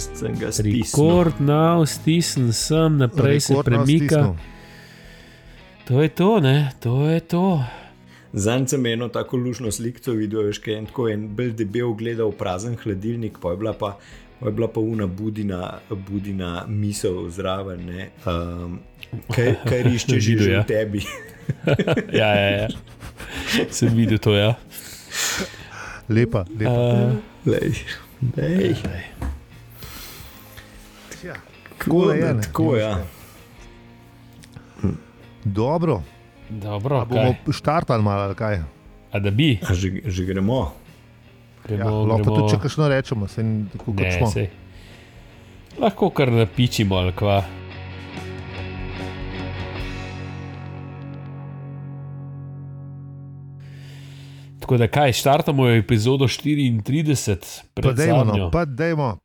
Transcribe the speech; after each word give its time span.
sem 0.00 0.38
ga 0.38 0.52
stisnil. 0.52 0.82
Rekord 0.84 1.40
now, 1.40 1.84
stisn 1.84 2.50
sem, 2.52 2.96
naprej 3.00 3.40
se 3.40 3.52
Rekord 3.52 3.68
nas 3.72 3.84
premika. 3.84 4.06
stisnil. 4.06 4.34
To 5.90 6.02
je 6.02 6.08
to, 6.08 6.40
ne, 6.40 6.70
to 6.80 7.08
je 7.10 7.20
to. 7.20 7.64
Zanj 8.32 8.66
sem 8.66 8.86
eno 8.86 9.08
tako 9.08 9.36
lušno 9.36 9.72
sliko 9.74 10.12
videl, 10.14 10.44
veš, 10.46 10.60
kaj 10.62 10.74
je 10.74 10.78
en 10.78 10.86
tako 10.86 11.08
en 11.10 11.24
bolj 11.34 11.50
debel 11.58 11.94
gledal 11.98 12.30
prazen 12.32 12.76
hladilnik, 12.78 13.40
pa 13.42 13.50
je 13.50 13.56
bila 13.56 13.72
pa, 13.72 13.96
pa, 14.40 14.46
je 14.46 14.52
bila 14.52 14.68
pa 14.68 14.80
una 14.80 15.06
budina, 15.06 15.80
budina 15.90 16.64
misel 16.68 17.26
zraven, 17.30 17.82
ne, 17.86 18.10
um, 18.26 18.78
kaj, 19.34 19.56
kaj 19.66 19.82
rišče 19.82 20.20
že 20.26 20.38
že 20.38 20.52
ja. 20.52 20.62
v 20.62 20.66
tebi. 20.66 21.02
Ja, 22.14 22.30
ja, 22.38 22.50
ja. 22.62 22.68
Sem 23.74 23.90
videl 23.98 24.22
to, 24.22 24.30
ja. 24.38 24.54
Lepa, 26.08 26.44
lepa. 26.54 26.70
Uh, 26.70 27.18
Lej, 27.46 27.74
lej. 28.36 29.29
Ja. 31.22 31.34
Tako 31.78 32.10
je, 32.10 32.18
je, 32.18 32.34
ne. 32.34 32.42
tako 32.42 32.76
ja. 32.76 32.98
Dobro, 35.44 36.02
dobro, 36.50 36.96
A 36.96 37.04
bomo 37.04 37.34
kaj? 37.36 37.52
štartali 37.52 38.02
malo, 38.02 38.22
ali 38.22 38.34
kaj. 38.34 38.60
A 39.10 39.18
da 39.18 39.30
bi, 39.30 39.58
A 39.62 39.74
že, 39.74 39.90
že 40.04 40.24
gremo. 40.24 40.72
gremo, 41.64 41.80
Ja, 41.80 41.90
lahko 41.90 42.08
pa 42.08 42.22
gremo. 42.22 42.36
tudi, 42.36 42.50
če 42.50 42.58
kakšno 42.58 42.88
rečemo, 42.88 43.26
se 43.26 43.42
ni 43.42 43.64
tako 43.68 43.84
kot 43.86 43.96
Ne, 43.96 44.12
smo. 44.12 44.26
sej. 44.28 44.48
Lahko 45.78 46.10
kar 46.10 46.28
napičimo 46.30 46.94
ali 46.96 47.12
kva. 47.12 47.42
Tako 54.60 54.76
da 54.76 54.86
kaj, 54.88 55.12
štartamo 55.12 55.68
epizodo 55.68 56.24
34, 56.26 57.36
Pa 57.74 57.82
pred 57.82 57.96
dajmo, 57.96 58.16
zadnjo. 58.18 58.32
no, 58.36 58.50
pa 58.50 58.64
dajmo. 58.64 59.16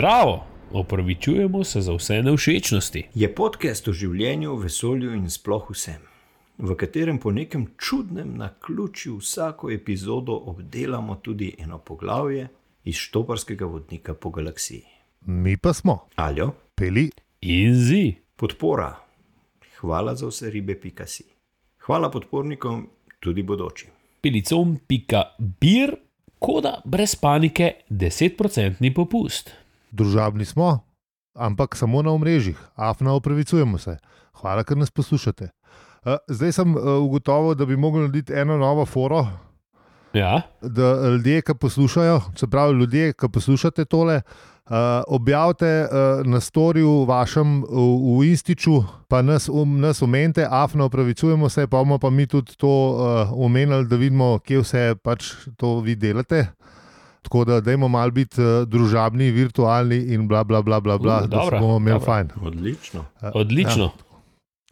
Zdravo, 0.00 0.44
opravičujemo 0.72 1.64
se 1.64 1.80
za 1.80 1.94
vse 1.94 2.22
neušečnosti. 2.22 3.02
Je 3.14 3.28
podcast 3.34 3.88
o 3.88 3.92
življenju, 3.92 4.54
vesolju 4.56 5.10
in 5.12 5.26
sploh 5.28 5.66
vsem, 5.74 5.98
v 6.56 6.76
katerem 6.80 7.18
po 7.20 7.28
nekem 7.36 7.66
čudnem 7.76 8.30
naključju 8.40 9.18
vsako 9.18 9.68
epizodo 9.70 10.38
obdelamo 10.54 11.18
tudi 11.20 11.50
eno 11.58 11.78
poglavje 11.78 12.48
iz 12.84 12.96
štoparskega 12.96 13.68
vodnika 13.68 14.14
po 14.14 14.30
galaksiji. 14.30 14.82
Mi 15.26 15.58
pa 15.60 15.76
smo, 15.76 15.98
Aljo, 16.16 16.54
peli, 16.74 17.10
In 17.40 17.76
zi, 17.76 18.14
podpora. 18.36 18.94
Hvala 19.80 20.16
za 20.16 20.32
vse 20.32 20.50
ribe, 20.50 20.80
pika 20.80 21.06
si. 21.06 21.28
Hvala 21.84 22.10
podpornikom, 22.10 22.86
tudi 23.20 23.42
bodočim. 23.42 23.90
pilicom 24.20 24.78
pika 24.86 25.24
bir, 25.60 25.96
koda 26.38 26.80
brez 26.84 27.14
panike, 27.14 27.74
10% 27.90 28.94
popust. 28.94 29.59
Družabni 29.90 30.44
smo, 30.44 30.78
ampak 31.34 31.76
samo 31.76 32.02
na 32.02 32.10
omrežjih, 32.10 32.58
afna 32.74 33.14
opravičujemo 33.14 33.78
se. 33.78 33.96
Hvala, 34.40 34.64
ker 34.64 34.76
nas 34.76 34.90
poslušate. 34.90 35.50
Uh, 36.00 36.16
zdaj 36.28 36.52
sem 36.52 36.76
uh, 36.76 36.96
ugotovil, 37.04 37.54
da 37.54 37.66
bi 37.66 37.76
mogli 37.76 38.06
narediti 38.06 38.32
eno 38.32 38.56
novo 38.56 38.86
foro, 38.86 39.26
Ja, 40.12 40.42
da 40.62 41.08
ljudje, 41.10 41.42
ki 41.42 41.54
poslušajo, 41.54 42.20
se 42.36 42.46
pravi 42.46 42.78
ljudje, 42.78 43.12
ki 43.12 43.28
poslušate 43.32 43.84
tole, 43.84 44.16
uh, 44.16 44.76
objavite 45.06 45.86
uh, 45.86 46.26
na 46.26 46.40
storju 46.40 47.04
vašem 47.04 47.62
v, 47.62 47.84
v 48.18 48.24
Instiču, 48.26 48.82
pa 49.08 49.22
nas, 49.22 49.48
um, 49.48 49.80
nas 49.80 50.02
omenite, 50.02 50.46
afno 50.50 50.84
opravičujemo 50.84 51.48
se, 51.48 51.66
pa 51.66 51.76
bomo 51.76 51.98
pa 51.98 52.10
mi 52.10 52.26
tudi 52.26 52.56
to 52.56 52.68
uh, 52.68 53.44
omenili, 53.44 53.86
da 53.86 53.96
vidimo, 53.96 54.38
kje 54.38 54.60
vse 54.60 54.94
pač 55.02 55.30
to 55.56 55.78
vi 55.80 55.94
delate. 55.94 56.46
Tako 57.22 57.44
da 57.44 57.60
dajmo 57.60 57.88
malo 57.88 58.10
biti 58.12 58.40
uh, 58.40 58.68
družabni, 58.68 59.30
virtualni 59.30 59.96
in 59.98 60.28
bla 60.28 60.44
bla 60.44 60.62
bla 60.62 60.80
bla, 60.80 60.98
bla 60.98 61.14
Uh, 61.14 61.20
da 61.20 61.26
dobro, 61.28 61.50
se 61.50 61.60
bomo 61.60 61.76
imeli 61.76 61.94
dobro. 61.94 62.06
fajn. 62.06 62.28
Odlično. 62.42 63.00
Uh, 63.00 63.30
odlično. 63.34 63.84
Ja, 63.84 63.90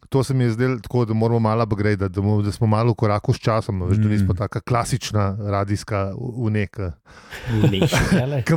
to 0.09 0.25
se 0.25 0.34
mi 0.34 0.44
je 0.44 0.50
zdelo 0.50 0.78
tako, 0.78 1.04
da 1.04 1.14
moramo 1.14 1.38
malo 1.41 1.62
upgrade, 1.62 1.97
da, 1.98 2.08
da 2.41 2.53
smo 2.53 2.66
malo 2.66 2.91
v 2.91 2.97
koraku 2.97 3.32
s 3.32 3.38
časom, 3.38 3.82
veš, 3.82 3.97
da 3.97 4.04
Mm. 4.04 4.10
nismo 4.10 4.34
taka 4.34 4.60
klasična 4.60 5.37
radijska 5.41 6.14
uneka. 6.19 6.92
Ja, 8.12 8.26
lej. 8.26 8.42
ki 8.47 8.54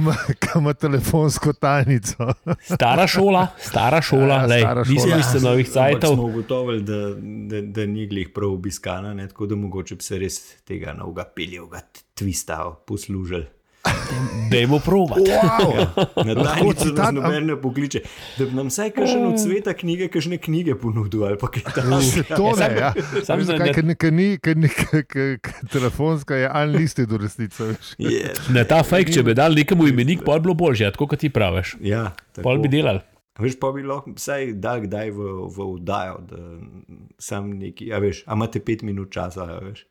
ima- 0.56 0.74
telefonsko 0.74 1.54
tajnico. 1.54 2.34
Stara 2.76 3.08
šola, 3.08 3.48
stara 3.60 4.02
šola, 4.02 4.34
Ja, 4.36 4.42
ja, 4.48 4.60
stara 4.60 4.84
šola. 4.86 5.18
iz 5.36 5.44
novih 5.44 5.70
cajtov. 5.70 6.14
smo 6.14 6.24
ugotovili, 6.24 6.82
da, 6.82 6.98
da, 7.50 7.62
da 7.64 7.86
ni 7.86 8.08
glih 8.08 8.30
prav 8.30 8.50
obiskana, 8.50 9.14
ne? 9.14 9.28
tako 9.28 9.46
da 9.46 9.56
mogoče 9.58 9.96
bi 9.96 10.04
se 10.04 10.18
res 10.18 10.40
tega 10.58 10.94
novega 10.94 11.24
peljevega 11.26 11.80
twista 12.16 12.74
poslužili. 12.88 13.46
Dajmo 14.52 14.80
provat. 14.80 15.18
Wow. 15.18 15.88
Na 16.26 16.34
Lahko 16.36 16.74
citat, 16.74 17.08
am- 17.08 17.16
noben 17.16 17.46
ne 17.46 17.56
pokliče, 17.56 18.02
da 18.38 18.46
bi 18.46 18.52
nam 18.52 18.68
vsaj 18.68 18.90
kažen 18.92 19.26
od 19.26 19.38
sveta 19.38 19.74
knjige, 19.74 20.08
kažne 20.08 20.38
knjige 20.38 20.76
ponudil 20.76 21.24
ali 21.24 21.38
pa 21.38 21.48
kaj 21.48 21.64
takega. 21.64 22.00
To 22.32 22.44
Ja, 22.46 22.50
ne, 22.50 22.58
sam- 22.58 22.76
ja. 22.76 22.90
sam 23.22 23.38
Veš 23.38 23.46
za 23.46 23.54
zakaj, 23.54 23.68
ne- 23.84 23.96
ker 23.96 24.14
ni, 24.14 24.28
ker 24.38 24.58
ni, 24.58 24.70
ker 25.06 25.38
telefonska 25.68 26.36
je 26.36 26.52
unlisted 26.58 27.08
v 27.08 27.18
resnici. 27.18 27.64
veš. 27.64 27.94
Je, 27.98 28.34
Na 28.50 28.64
ta 28.66 28.84
fake, 28.84 29.08
če 29.10 29.24
bi 29.24 29.34
dal 29.34 29.54
nekemu 29.54 29.88
imenik, 29.88 30.20
pol 30.22 30.36
bi 30.36 30.44
bilo 30.44 30.54
boljše, 30.56 30.84
ja, 30.84 30.92
tako 30.92 31.08
kot 31.08 31.20
ti 31.20 31.30
praviš. 31.30 31.76
ja, 31.82 32.12
Pol 32.38 32.58
bi 32.58 32.68
tako. 32.68 32.72
delal. 32.74 33.00
Veš, 33.40 33.56
pa 33.56 33.72
bi 33.72 33.82
lahko 33.82 34.12
vsaj 34.12 34.52
dal 34.56 34.82
kdaj 34.82 35.12
v, 35.12 35.20
v 35.48 35.70
vdajo, 35.78 36.18
da 36.22 36.38
sam 37.18 37.50
neki, 37.54 37.88
a 37.90 37.98
veš, 37.98 38.24
a 38.26 38.34
imate 38.34 38.60
pet 38.60 38.82
minut 38.82 39.10
časa, 39.10 39.48
a 39.48 39.60
veš. 39.62 39.86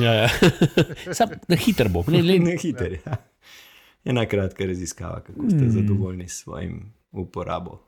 Ja, 0.00 0.12
ja. 0.12 0.28
Na 1.48 1.56
hitro 1.56 1.88
bo. 1.88 2.04
Ne, 2.08 2.22
ne, 2.22 2.38
Ne 2.38 2.56
hiter. 2.56 2.98
Ja. 3.06 3.16
Ena 4.04 4.26
kratka 4.26 4.66
raziskava, 4.66 5.20
kako 5.20 5.50
ste 5.50 5.64
mm. 5.64 5.70
zadovoljni 5.70 6.28
s 6.28 6.42
svojim 6.42 6.92
uporabo. 7.12 7.80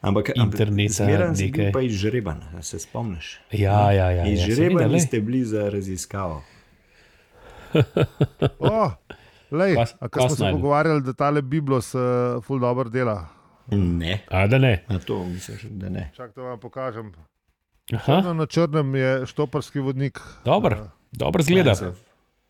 Ampak 0.00 0.30
Interneta, 0.36 1.04
zmeraj 1.04 1.34
si 1.36 1.46
nekaj. 1.48 1.64
bil 1.64 1.72
pa 1.72 1.80
izžreban, 1.80 2.42
se 2.62 2.78
spomniš. 2.78 3.40
Ja, 3.52 3.92
ja, 3.92 4.10
ja. 4.10 4.26
ja 4.26 4.32
Izžrebani 4.32 4.92
lej. 4.92 5.00
ste 5.00 5.20
bili 5.20 5.44
za 5.44 5.68
raziskavo. 5.70 6.42
Oh, 8.58 8.92
lej, 9.50 9.74
Kva- 9.76 9.96
a 10.00 10.08
ko 10.08 10.28
smo 10.28 10.36
se 10.36 10.52
pogovarjali, 10.52 11.02
da 11.02 11.12
tale 11.12 11.42
Biblos 11.42 11.94
uh, 11.94 12.00
ful 12.44 12.60
dobro 12.60 12.88
dela. 12.88 13.26
Ne, 13.70 14.24
A 14.28 14.46
da 14.46 14.58
ne. 14.58 14.84
na 14.88 14.98
to 14.98 15.24
misliš, 15.24 15.62
da 15.62 15.88
ne. 15.88 16.10
Čak, 16.16 16.34
da 16.36 16.42
vam 16.42 16.60
pokažem. 16.60 17.12
Aha, 17.88 18.04
Črno 18.04 18.34
na 18.34 18.46
črnem 18.46 18.94
je 18.94 19.26
štoparski 19.26 19.78
vodnik. 19.80 20.20
dobro, 20.44 20.90
dobro 21.12 21.42
zgleda. 21.42 21.74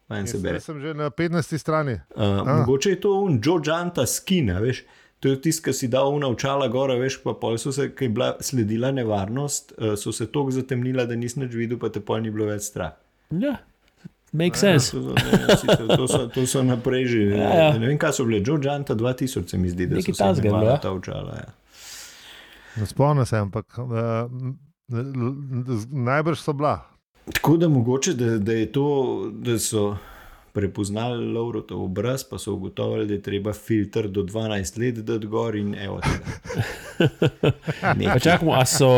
Fajn 0.09 0.26
se, 0.26 0.38
se 0.41 0.49
Jaz, 0.49 0.65
sem 0.65 0.81
že 0.81 0.94
na 0.94 1.10
15. 1.10 1.59
strani. 1.59 2.00
Uh, 2.16 2.22
mogoče 2.59 2.91
je 2.91 3.00
to 3.00 3.12
un 3.15 3.41
Joe 3.44 3.60
Janta 3.65 4.06
skin, 4.06 4.50
a 4.50 4.59
veš. 4.59 4.84
To 5.21 5.28
je 5.28 5.41
tisto, 5.41 5.65
ki 5.65 5.72
si 5.72 5.88
dal 5.88 6.09
una 6.09 6.28
očala 6.28 6.69
gor, 6.69 6.91
a 6.91 6.94
veš, 6.94 7.16
pa 7.22 7.32
pol 7.34 7.59
so 7.59 7.72
se, 7.72 7.88
ki 7.91 8.04
je 8.04 8.09
bila 8.09 8.37
sledila 8.41 8.91
nevarnost, 8.91 9.72
uh, 9.78 9.94
so 9.94 10.12
se 10.12 10.27
tako 10.27 10.50
zatemnila, 10.50 11.04
da 11.04 11.16
nisi 11.16 11.41
nič 11.41 11.54
videl, 11.54 11.78
pa 11.78 11.88
te 11.88 12.00
pol 12.00 12.21
ni 12.22 12.31
bilo 12.31 12.47
več 12.47 12.62
strah. 12.62 12.93
Ja, 13.31 13.56
make 14.32 14.56
sense. 14.56 14.91
To, 14.91 15.03
so- 15.03 15.15
ne, 15.15 15.56
sicer 15.56 15.87
to, 15.88 16.06
so, 16.09 16.28
to 16.28 16.47
so 16.47 16.62
naprej 16.62 17.06
že. 17.06 17.22
Ja, 17.37 17.50
ja. 17.54 17.78
Ne 17.78 17.87
vem, 17.87 17.98
kaj 17.98 18.12
so 18.12 18.25
bile. 18.25 18.41
Joe 18.41 18.59
Janta 18.62 18.94
2000 18.94 19.47
se 19.47 19.59
mi 19.59 19.69
zdi, 19.69 19.87
da 19.87 19.98
Nekaj 19.98 20.15
so 20.15 20.34
se 20.34 20.48
imela 20.48 20.71
ja. 20.71 20.78
ta 20.78 20.93
očala. 20.93 21.34
Ja. 21.37 22.87
Spomnim 22.87 23.27
se, 23.27 23.37
ampak 23.37 23.78
uh, 23.78 23.91
najbrž 24.88 26.41
so 26.41 26.53
bila. 26.53 26.91
Tako 27.33 27.57
da 27.57 27.68
mogoče, 27.68 28.15
da, 28.15 28.39
da 28.39 28.53
je 28.53 28.72
to, 28.72 28.86
da 29.33 29.59
so 29.59 29.97
prepoznali 30.53 31.33
Laurotov 31.33 31.84
obraz, 31.84 32.24
pa 32.24 32.39
so 32.39 32.54
ugotovili, 32.54 33.07
da 33.07 33.15
je 33.15 33.22
treba 33.22 33.53
filter 33.53 34.09
do 34.09 34.22
12 34.22 34.78
let 34.80 34.95
dati 35.04 35.27
gor 35.27 35.57
in 35.57 35.74
evo. 35.74 36.01
Čakamo, 38.24 38.53
a 38.53 38.65
so, 38.66 38.89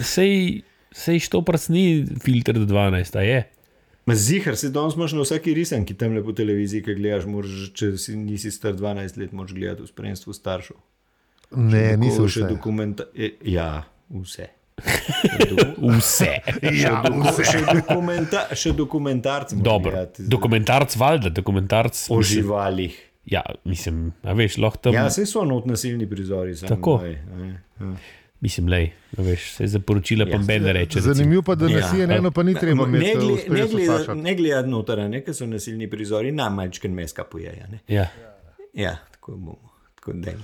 sej, 0.00 0.62
sej 0.92 1.20
štoprc 1.26 1.68
ni 1.68 2.06
filter 2.22 2.58
do 2.58 2.64
12, 2.64 3.18
a 3.18 3.26
je? 3.26 3.42
Zihar 4.06 4.56
si 4.56 4.70
danes 4.70 4.94
imaš 4.94 5.12
na 5.12 5.24
vsaki 5.24 5.54
risanki 5.54 5.94
tam 5.94 6.16
po 6.24 6.32
televiziji, 6.32 6.82
ki 6.84 6.94
gledaš, 6.94 7.24
moraš, 7.26 7.70
če 7.74 7.96
si, 7.98 8.16
nisi 8.16 8.52
star 8.52 8.76
12 8.76 9.18
let, 9.20 9.32
moraš 9.32 9.54
gledati 9.56 9.82
v 9.82 9.88
spremstvu 9.88 10.32
staršev. 10.32 10.76
Ne, 11.56 11.96
niso 11.96 12.28
še 12.28 12.44
vse. 12.44 12.50
dokumenta. 12.50 13.08
e, 13.16 13.34
Ja, 13.44 13.84
vse. 14.12 14.48
Vse. 15.78 16.30
Ja, 16.74 17.02
vse. 17.02 17.44
Še, 17.44 17.60
dokumenta, 17.70 18.46
še 18.52 18.72
dokumentarce. 18.72 19.56
moraš 19.56 19.64
Dobro, 19.64 20.04
dokumentarc 20.28 20.96
valjda, 20.96 21.30
dokumentarc. 21.30 22.06
O 22.08 22.16
mislim- 22.16 22.42
živalih. 22.42 22.96
Ja, 23.26 23.40
mislim, 23.64 24.12
a 24.22 24.32
veš, 24.32 24.58
lahko 24.58 24.78
tam. 24.78 24.94
Ja, 24.94 25.06
vse 25.06 25.24
so 25.26 25.44
not 25.44 25.64
nasilni 25.64 26.06
prizori. 26.06 26.54
Sam, 26.54 26.68
Tako. 26.68 26.98
Aj, 26.98 27.10
aj, 27.10 27.50
aj. 27.80 27.94
Mislim, 28.40 28.68
lej, 28.68 28.90
a 29.16 29.22
veš, 29.22 29.52
se 29.52 29.66
za 29.66 29.78
poročila 29.80 30.26
pa 30.26 30.32
Ja. 30.32 30.38
ne 30.38 30.72
reče. 30.74 30.98
recimo. 30.98 31.14
Zanimivo 31.14 31.42
pa, 31.42 31.54
da 31.54 31.66
Ja. 31.66 31.78
nas 31.78 31.94
je 31.94 32.04
eno, 32.06 32.30
pa 32.30 32.42
ni 32.42 32.54
treba 32.54 32.86
Ne, 32.86 32.90
imeti. 32.90 33.26
ne, 33.26 33.36
spremstvu 33.38 33.78
gleda, 33.78 33.92
staršev. 33.94 34.16
ne 34.18 34.34
gledati 34.34 34.68
noter, 34.68 34.98
ne, 35.00 35.20
ker 35.20 35.34
so 35.34 35.46
nasilni 35.46 35.88
prizori, 35.88 36.32
najmanjčken 36.32 36.92
meska 36.92 37.24
pojeja. 37.24 37.64
Ne. 37.66 37.78
Ja. 37.88 38.06
Ja, 38.74 38.96
tako 39.12 39.32
bomo. 39.32 39.73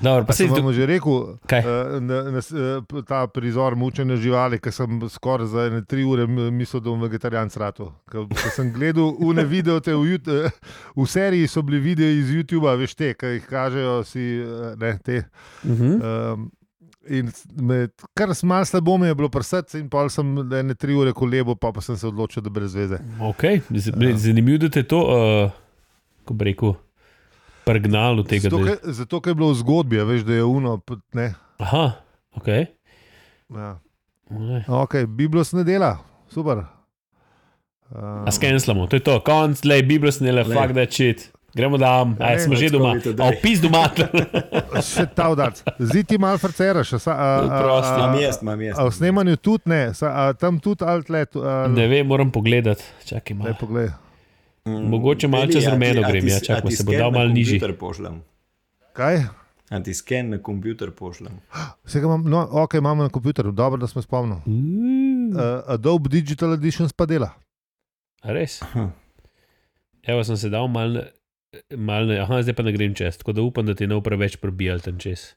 Dobro, 0.03 0.25
pa 0.27 0.33
sem 0.33 0.49
se 0.49 0.61
vam 0.61 0.73
že 0.73 0.87
rekel, 0.87 1.37
Kaj? 1.47 1.61
uh, 1.61 2.01
na, 2.01 2.23
na, 2.31 2.39
eh, 2.39 3.03
ta 3.07 3.27
prizor 3.27 3.77
mučenja 3.77 4.17
živali, 4.17 4.59
ki 4.59 4.73
sem 4.73 5.01
skoraj 5.09 5.47
za 5.47 5.67
ene 5.67 5.83
tri 5.85 6.05
ure 6.05 6.27
mislil, 6.27 6.81
da 6.81 6.91
bom 6.91 7.01
vegetarijanc 7.03 7.57
ratu. 7.57 7.93
Ko 8.11 8.25
sem 8.55 8.73
gledal 8.73 9.13
une 9.19 9.45
videote 9.45 9.93
v, 9.95 10.15
Yout- 10.17 10.31
eh, 10.47 10.51
v 10.97 11.07
seriji, 11.07 11.49
so 11.49 11.63
bili 11.63 11.81
videi 11.81 12.19
iz 12.19 12.31
YouTuba, 12.31 12.77
veš 12.77 12.95
te, 12.95 13.15
ki 13.15 13.27
jih 13.27 13.47
kažejo 13.47 14.05
si 14.05 14.41
eh, 14.41 14.75
ne, 14.77 14.99
te. 15.05 15.25
uh 15.65 15.71
-huh. 15.71 16.33
Um, 16.33 16.51
in 17.09 17.31
me, 17.57 17.89
kar 18.15 18.29
malo 18.43 18.65
slabo 18.65 18.99
mi 18.99 19.07
je 19.07 19.15
bilo 19.15 19.29
prsati, 19.29 19.79
in 19.79 19.89
pol 19.89 20.09
sem 20.09 20.53
ene 20.53 20.75
tri 20.75 20.95
ure 20.95 21.13
kolebo, 21.13 21.55
pa, 21.55 21.73
pa 21.73 21.81
sem 21.81 21.97
se 21.97 22.07
odločil, 22.07 22.43
da 22.43 22.51
brez 22.51 22.75
veze. 22.75 22.99
okay. 23.21 23.61
Z- 23.71 23.93
Zanimivo, 24.17 24.59
da 24.59 24.69
te 24.69 24.83
to, 24.83 24.99
uh, 25.01 25.51
ko 26.25 26.35
bi 26.35 26.45
rekel, 26.45 26.75
pregnalo 27.71 28.23
tega. 28.23 28.43
Zato, 28.43 28.59
Da... 28.59 28.65
ker- 28.67 28.83
Zato, 28.93 29.21
ker 29.21 29.31
je 29.31 29.37
bilo 29.37 29.49
v 29.49 29.57
zgodbi, 29.57 29.97
a 29.97 30.05
veš, 30.05 30.23
da 30.23 30.35
je 30.35 30.45
uno. 30.45 30.77
Ne, 31.13 31.31
Aha, 31.59 31.87
ok. 32.33 32.49
ja. 33.51 33.71
Ne. 34.31 34.63
okay, 34.65 35.07
Biblos 35.07 35.51
ne 35.53 35.63
dela, 35.63 35.97
super. 36.29 36.63
Um, 37.91 38.23
A 38.23 38.31
skenslamo, 38.31 38.87
to 38.87 38.95
je 38.95 39.03
to, 39.03 39.19
konc, 39.21 39.65
le, 39.65 39.83
Biblijo 39.83 40.13
snele, 40.13 40.45
Glej. 40.45 40.55
fuck 40.57 40.73
that 40.73 40.93
shit. 40.93 41.31
Gremo 41.51 41.75
Ja, 41.77 42.07
aj 42.21 42.37
ne, 42.37 42.39
smo 42.39 42.55
že 42.55 42.71
doma, 42.71 42.93
opis 43.27 43.59
doma. 43.65 43.91
Še 44.81 45.03
ta 45.11 45.27
udarc. 45.29 45.59
Zdaj 45.81 46.05
ti 46.05 46.15
malo 46.15 46.39
frceraš. 46.39 46.95
a- 47.03 47.43
Imam 47.43 48.15
jaz, 48.17 48.39
imam 48.39 48.61
jaz. 48.61 48.79
A 48.79 48.87
v 48.87 48.93
snemanju 48.93 49.35
tudi 49.37 49.67
ne, 49.67 49.91
sa, 49.91 50.07
a, 50.07 50.33
tam 50.33 50.61
tudi 50.61 50.87
outlet. 50.87 51.35
A, 51.35 51.67
ne 51.67 51.89
vem, 51.89 52.07
moram 52.07 52.31
pogledati. 52.31 52.87
Čakaj, 53.05 53.35
ne, 53.35 53.51
malo. 53.59 53.91
Mm, 54.67 54.89
Mogoče 54.89 55.29
malo 55.29 55.47
čez 55.47 55.65
rumeno 55.67 56.03
grem, 56.03 56.29
ja, 56.29 56.41
čakaj, 56.41 56.71
se 56.73 56.85
bo 56.85 56.93
dal 56.93 57.11
malo 57.11 57.29
nižji. 57.29 57.61
Kaj? 58.93 59.23
A 59.71 59.81
ti 59.81 59.95
sken 59.95 60.31
na 60.31 60.39
kompjuter 60.39 60.91
pošljem. 60.91 61.33
Vsega 61.85 62.07
imam, 62.07 62.25
no, 62.25 62.49
ok, 62.53 62.75
imamo 62.75 63.03
na 63.03 63.09
kompjuterju, 63.09 63.53
dobro, 63.53 63.79
da 63.79 63.87
smo 63.87 64.03
spomnili. 64.03 64.41
Uh, 64.41 65.01
Uh, 65.31 65.37
Adobe 65.69 66.09
Digital 66.11 66.55
Edition 66.55 66.89
pa 66.97 67.07
dela. 67.07 67.31
a 68.23 68.33
res? 68.33 68.63
Aha. 68.63 68.91
Evo 70.05 70.25
sem 70.25 70.37
se 70.37 70.49
dal 70.49 70.67
malo, 70.69 71.05
na- 71.71 72.23
aha, 72.23 72.43
zdaj 72.43 72.55
pa 72.55 72.63
ne 72.63 72.73
grem 72.73 72.95
čez, 72.95 73.17
tako 73.17 73.33
da 73.33 73.43
upam, 73.43 73.67
da 73.67 73.75
ti 73.75 73.87
ne 73.87 73.95
bo 73.95 74.01
preveč 74.01 74.37
prebijal 74.37 74.81
tam 74.81 74.99
čez. 74.99 75.35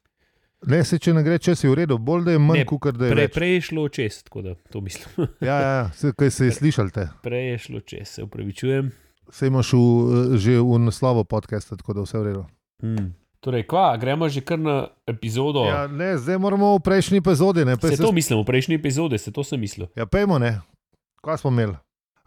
Ne, 0.66 0.84
se 0.84 0.98
če 0.98 1.14
ne 1.14 1.24
gre, 1.24 1.38
če 1.38 1.56
si 1.56 1.68
v 1.68 1.76
redu, 1.76 1.98
bolj 2.00 2.24
da 2.24 2.32
je 2.32 2.40
manj, 2.40 2.66
kot 2.66 2.96
da 2.96 3.06
je 3.06 3.12
Prej, 3.12 3.24
več. 3.24 3.34
prej 3.34 3.54
je 3.54 3.62
šlo 3.62 3.90
čez, 3.90 4.24
tako 4.24 4.42
da 4.42 4.56
to 4.72 4.82
mislim. 4.82 5.28
Ja, 5.42 5.56
ja, 5.56 5.72
ja, 5.72 5.92
se, 5.92 6.14
kaj 6.14 6.32
se 6.32 6.46
je 6.46 6.52
slišal 6.54 6.90
te. 6.90 7.08
Prej 7.22 7.50
je 7.50 7.58
šlo 7.60 7.80
čez, 7.82 8.08
se 8.10 8.24
upravičujem. 8.24 8.92
Se 9.34 9.50
imaš 9.50 9.74
v, 9.74 10.38
že 10.38 10.62
v 10.62 10.78
naslovu 10.78 11.26
podcasta, 11.26 11.74
tako 11.74 11.94
da 11.98 12.02
vse 12.06 12.18
v 12.22 12.24
redu. 12.30 12.44
Hmm. 12.86 13.14
Torej, 13.42 13.66
kva, 13.68 13.98
gremo 13.98 14.30
že 14.30 14.46
kar 14.46 14.62
na 14.62 14.94
epizodo. 15.10 15.66
Ja, 15.66 15.88
ne, 15.90 16.14
zdaj 16.22 16.38
moramo 16.38 16.78
v 16.78 16.86
prejšnji 16.86 17.18
epizodi. 17.18 17.66
Ne, 17.66 17.76
Se 17.82 17.98
se 17.98 18.04
to 18.04 18.14
mislim, 18.14 18.40
v 18.40 18.46
prejšnji 18.46 18.78
epizodi, 18.78 19.18
se 19.18 19.34
to 19.34 19.44
sem 19.44 19.60
mislil. 19.60 19.90
Ja, 19.98 20.06
pejmo, 20.06 20.38
ne. 20.40 20.62
Kaj 21.26 21.42
smo 21.42 21.50
imeli? 21.50 21.76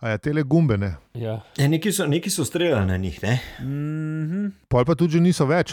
A 0.03 0.13
ja, 0.13 0.19
tele 0.19 0.43
gumbe, 0.43 0.77
ne. 0.77 0.97
Ja. 1.15 1.41
Ja, 1.57 1.69
neki, 1.69 1.93
so, 1.93 2.05
neki 2.07 2.29
so 2.31 2.45
streljali 2.45 2.85
na 2.87 2.97
njih, 2.97 3.23
ne? 3.23 3.41
Mhm. 3.63 4.47
Pol 4.69 4.85
pa 4.85 4.93
tudi 4.99 5.17
že 5.17 5.21
niso 5.25 5.47
več. 5.47 5.73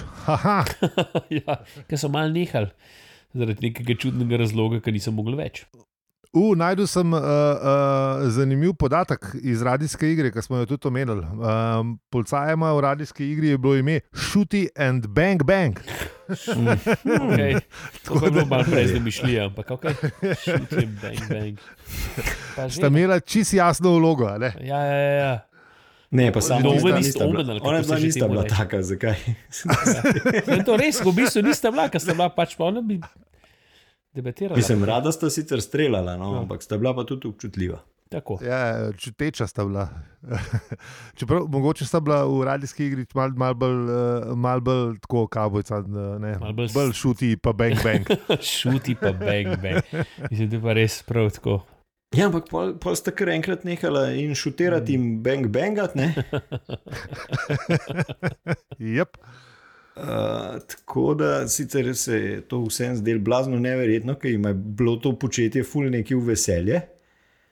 Ja, 1.43 1.59
ker 1.89 1.97
so 1.99 2.07
mal 2.13 2.29
nehali. 2.31 2.69
Zaradi 3.33 3.67
nekega 3.67 3.97
čudnega 3.97 4.37
razloga, 4.37 4.79
ker 4.79 4.93
niso 4.93 5.11
mogli 5.11 5.35
več. 5.35 5.65
Uh, 6.33 6.55
najdel 6.57 6.87
sem 6.87 7.13
uh, 7.13 7.19
uh, 7.19 8.25
zanimiv 8.33 8.73
podatek 8.79 9.35
iz 9.41 9.61
radijske 9.61 10.11
igre, 10.11 10.31
ki 10.31 10.41
smo 10.41 10.57
jo 10.57 10.65
tudi 10.65 10.87
omenili. 10.87 11.23
Um, 11.23 11.95
Polcajema 12.09 12.73
v 12.73 12.81
radijski 12.81 13.31
igri 13.31 13.53
je 13.53 13.57
bilo 13.57 13.75
ime 13.75 13.99
Shooty 14.13 14.67
and 14.75 15.07
Bang 15.07 15.43
Bang. 15.43 15.79
Okay. 16.27 17.59
To 18.05 18.19
pa 18.19 18.25
je 18.25 18.31
bilo 18.31 18.45
malo 18.45 18.63
prej 18.63 18.87
zmišljija, 18.87 19.45
ampak 19.45 19.71
ok. 19.71 19.85
Šutim, 20.43 20.99
bang, 21.01 21.19
bang. 21.29 21.57
Pa 22.55 22.69
Sta 22.69 22.87
imela 22.87 23.19
čist 23.19 23.53
jasno 23.53 23.97
vlogo. 23.97 24.25
a 24.25 24.37
ne? 24.37 24.53
Ja, 24.61 24.79
ja, 24.79 24.97
ja, 24.97 25.11
ja. 25.11 25.39
Ne, 26.13 26.31
pa 26.31 26.41
samo 26.41 26.69
Omen 26.69 26.95
nista 26.95 27.25
Omen, 27.25 27.49
ona 27.61 27.81
dva 27.81 27.99
nista 27.99 28.27
bila 28.27 28.43
taka, 28.43 28.81
zakaj? 28.81 29.15
Ja, 30.47 30.63
to 30.63 30.77
res, 30.77 31.01
v 31.01 31.13
bistvu 31.15 31.41
nista 31.41 31.71
bila, 31.73 31.89
ker 31.89 32.01
sta 32.01 32.13
bila 32.13 32.29
pač 32.29 32.53
pa 32.57 32.69
ona 32.69 32.81
bi 32.85 32.99
debatirala. 34.13 34.55
Mislim, 34.57 34.83
rada 34.83 35.11
sta 35.11 35.29
sicer 35.29 35.61
streljala, 35.61 36.17
no, 36.17 36.33
Ja. 36.33 36.39
ampak 36.41 36.63
sta 36.63 36.77
bila 36.77 36.93
pa 36.95 37.03
tudi 37.03 37.27
občutljiva. 37.27 37.79
Tako. 38.09 38.37
Ja, 38.45 38.91
čuteča 38.93 39.47
sta 39.47 39.65
bila. 39.65 39.87
Čeprav 41.17 41.47
mogoče 41.49 41.85
sta 41.85 41.99
bila 41.99 42.25
v 42.25 42.43
radijski 42.45 42.85
igri 42.85 43.05
malo 43.13 43.33
mal 43.35 43.53
bolj, 43.53 43.89
uh, 43.89 44.37
mal 44.37 44.61
bolj 44.61 44.99
tako 45.01 45.27
kavbojca, 45.27 45.81
ne, 46.19 46.37
Malo 46.39 46.53
bolj 46.53 46.93
šuti, 46.93 47.37
pa 47.37 47.53
bang 47.53 47.73
bang. 47.83 48.05
Šuti 48.61 48.95
pa 48.95 49.11
bang, 49.11 49.57
bang. 49.61 49.81
Mislim, 50.29 50.49
da 50.49 50.55
je 50.55 50.61
pa 50.61 50.73
res 50.73 51.01
prav 51.03 51.31
tako. 51.31 51.63
Ja, 52.13 52.27
ampak 52.29 52.45
pol, 52.51 52.75
pol 52.77 52.93
sta 52.93 53.09
kar 53.09 53.31
enkrat 53.33 53.63
nehala 53.65 54.11
in 54.13 54.35
šutirati 54.37 54.93
in 54.93 55.23
bang 55.25 55.47
bangat, 55.49 55.95
ne? 55.97 56.13
Yep. 58.79 59.17
Uh, 59.95 60.03
tako 60.59 61.13
da 61.13 61.47
sicer 61.47 61.95
se 61.95 62.15
je 62.15 62.41
to 62.41 62.61
vsem 62.61 62.95
zdelo 62.95 63.19
blazno 63.21 63.59
neverjetno, 63.59 64.15
ker 64.15 64.31
jim 64.31 64.45
je 64.45 64.53
bilo 64.53 64.95
to 64.95 65.11
početje 65.15 65.63
ful 65.63 65.85
neki 65.85 66.15
v 66.15 66.23
veselje. 66.25 66.81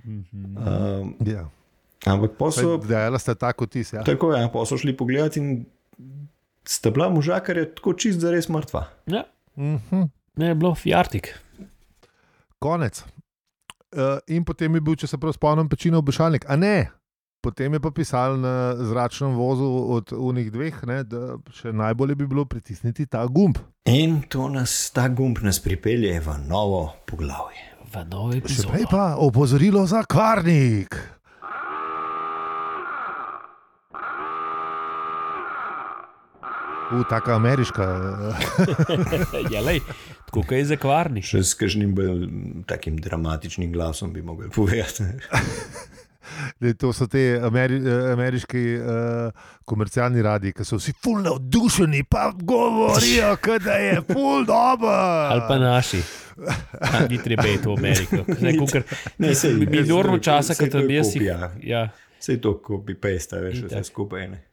Uh, 0.03 1.05
Ja. 1.21 1.49
ampak 2.05 2.31
pa 2.33 2.49
so, 2.51 2.77
Dejala 2.79 3.19
sta 3.19 3.35
tako 3.35 3.65
ti. 3.65 3.83
Ja. 3.85 4.01
tako, 4.03 4.33
ja, 4.33 4.49
pa 4.49 4.65
so 4.65 4.73
šli 4.75 4.93
pogledat 4.93 5.37
in 5.37 5.65
sta 6.65 6.89
bila 6.89 7.09
možakarja 7.09 7.65
tako 7.67 7.93
čist 7.93 8.19
za 8.19 8.31
res 8.31 8.49
mrtva. 8.49 8.87
Ja, 9.07 9.23
Mhm. 9.55 10.01
ne 10.35 10.47
je 10.47 10.55
bilo 10.55 10.75
fjartik. 10.75 11.35
Konec. 12.59 13.03
Uh, 13.91 13.99
in 14.27 14.43
potem 14.43 14.75
je 14.75 14.81
bil, 14.81 14.95
če 14.95 15.07
se 15.07 15.17
prav 15.17 15.33
spomnim, 15.33 15.69
pečino 15.69 15.97
obešalnik. 15.97 16.45
A 16.47 16.55
ne, 16.55 16.89
potem 17.41 17.73
je 17.73 17.79
pa 17.81 17.91
pisal 17.91 18.37
na 18.37 18.75
zračnem 18.77 19.33
vozu 19.33 19.65
od 19.65 20.13
unih 20.13 20.51
dveh, 20.53 20.83
ne, 20.85 21.01
da 21.03 21.37
še 21.49 21.73
najbolje 21.73 22.15
bi 22.15 22.27
bilo 22.29 22.45
pritisniti 22.45 23.05
ta 23.09 23.25
gumb. 23.25 23.57
In 23.89 24.21
to 24.29 24.45
nas, 24.49 24.91
ta 24.93 25.09
gumb 25.09 25.41
nas 25.41 25.59
pripelje 25.59 26.13
v 26.21 26.37
novo 26.45 26.93
poglavje. 27.09 27.65
V 27.91 28.05
novi 28.07 28.39
Še 28.45 28.69
prej 28.69 28.85
pa 28.87 29.17
opozorilo 29.19 29.83
za 29.89 30.05
kvarnik. 30.07 30.95
U, 36.91 37.03
taka 37.07 37.35
ameriška. 37.35 37.83
eh, 38.35 39.51
Ja, 39.53 39.61
lej, 39.63 39.79
tako 40.27 40.43
je 40.55 40.65
zakvarni. 40.75 41.23
Še 41.23 41.43
s 41.43 41.55
kakšnim 41.55 41.95
takim 42.67 42.99
dramatičnim 42.99 43.71
glasom 43.71 44.11
bi 44.13 44.21
mogli 44.21 44.51
povedati. 44.51 45.03
To 46.77 46.93
so 46.93 47.07
te 47.07 47.39
ameri, 47.43 47.79
ameriški 48.11 48.63
uh, 48.75 49.31
komercialni 49.65 50.21
radiji, 50.21 50.53
ki 50.53 50.65
so 50.65 50.77
vsi 50.77 50.93
fulno 51.03 51.21
navdušeni, 51.29 52.03
pa 52.03 52.31
govorijo, 52.35 53.35
da 53.65 53.73
je 53.73 54.01
ful 54.01 54.45
dobro. 54.45 54.97
Ali 55.29 55.41
pa 55.47 55.57
naši. 55.57 56.01
A, 56.81 57.05
Ni 57.09 57.17
treba 57.23 57.47
iti 57.47 57.67
v 57.67 57.73
Ameriko. 57.77 58.23
Zdaj, 58.27 58.57
kakor, 58.59 58.83
Ne, 59.17 59.35
sej, 59.35 59.53
Minorno 59.53 60.17
sej, 60.17 60.23
časa, 60.23 60.53
sej 60.53 60.65
kot 60.65 60.71
to 60.71 60.77
je 60.77 60.81
tam 60.81 60.91
jaz 60.91 61.07
jih. 61.07 61.13
kopija. 61.13 61.51
Ja, 61.63 61.89
Vse 62.19 62.37
to, 62.41 62.57
ko 62.61 62.77
bi 62.77 62.93
pesta, 62.95 63.37
veš, 63.37 63.63
vse 63.65 63.83
skupaj. 63.83 64.27
Ne. 64.27 64.50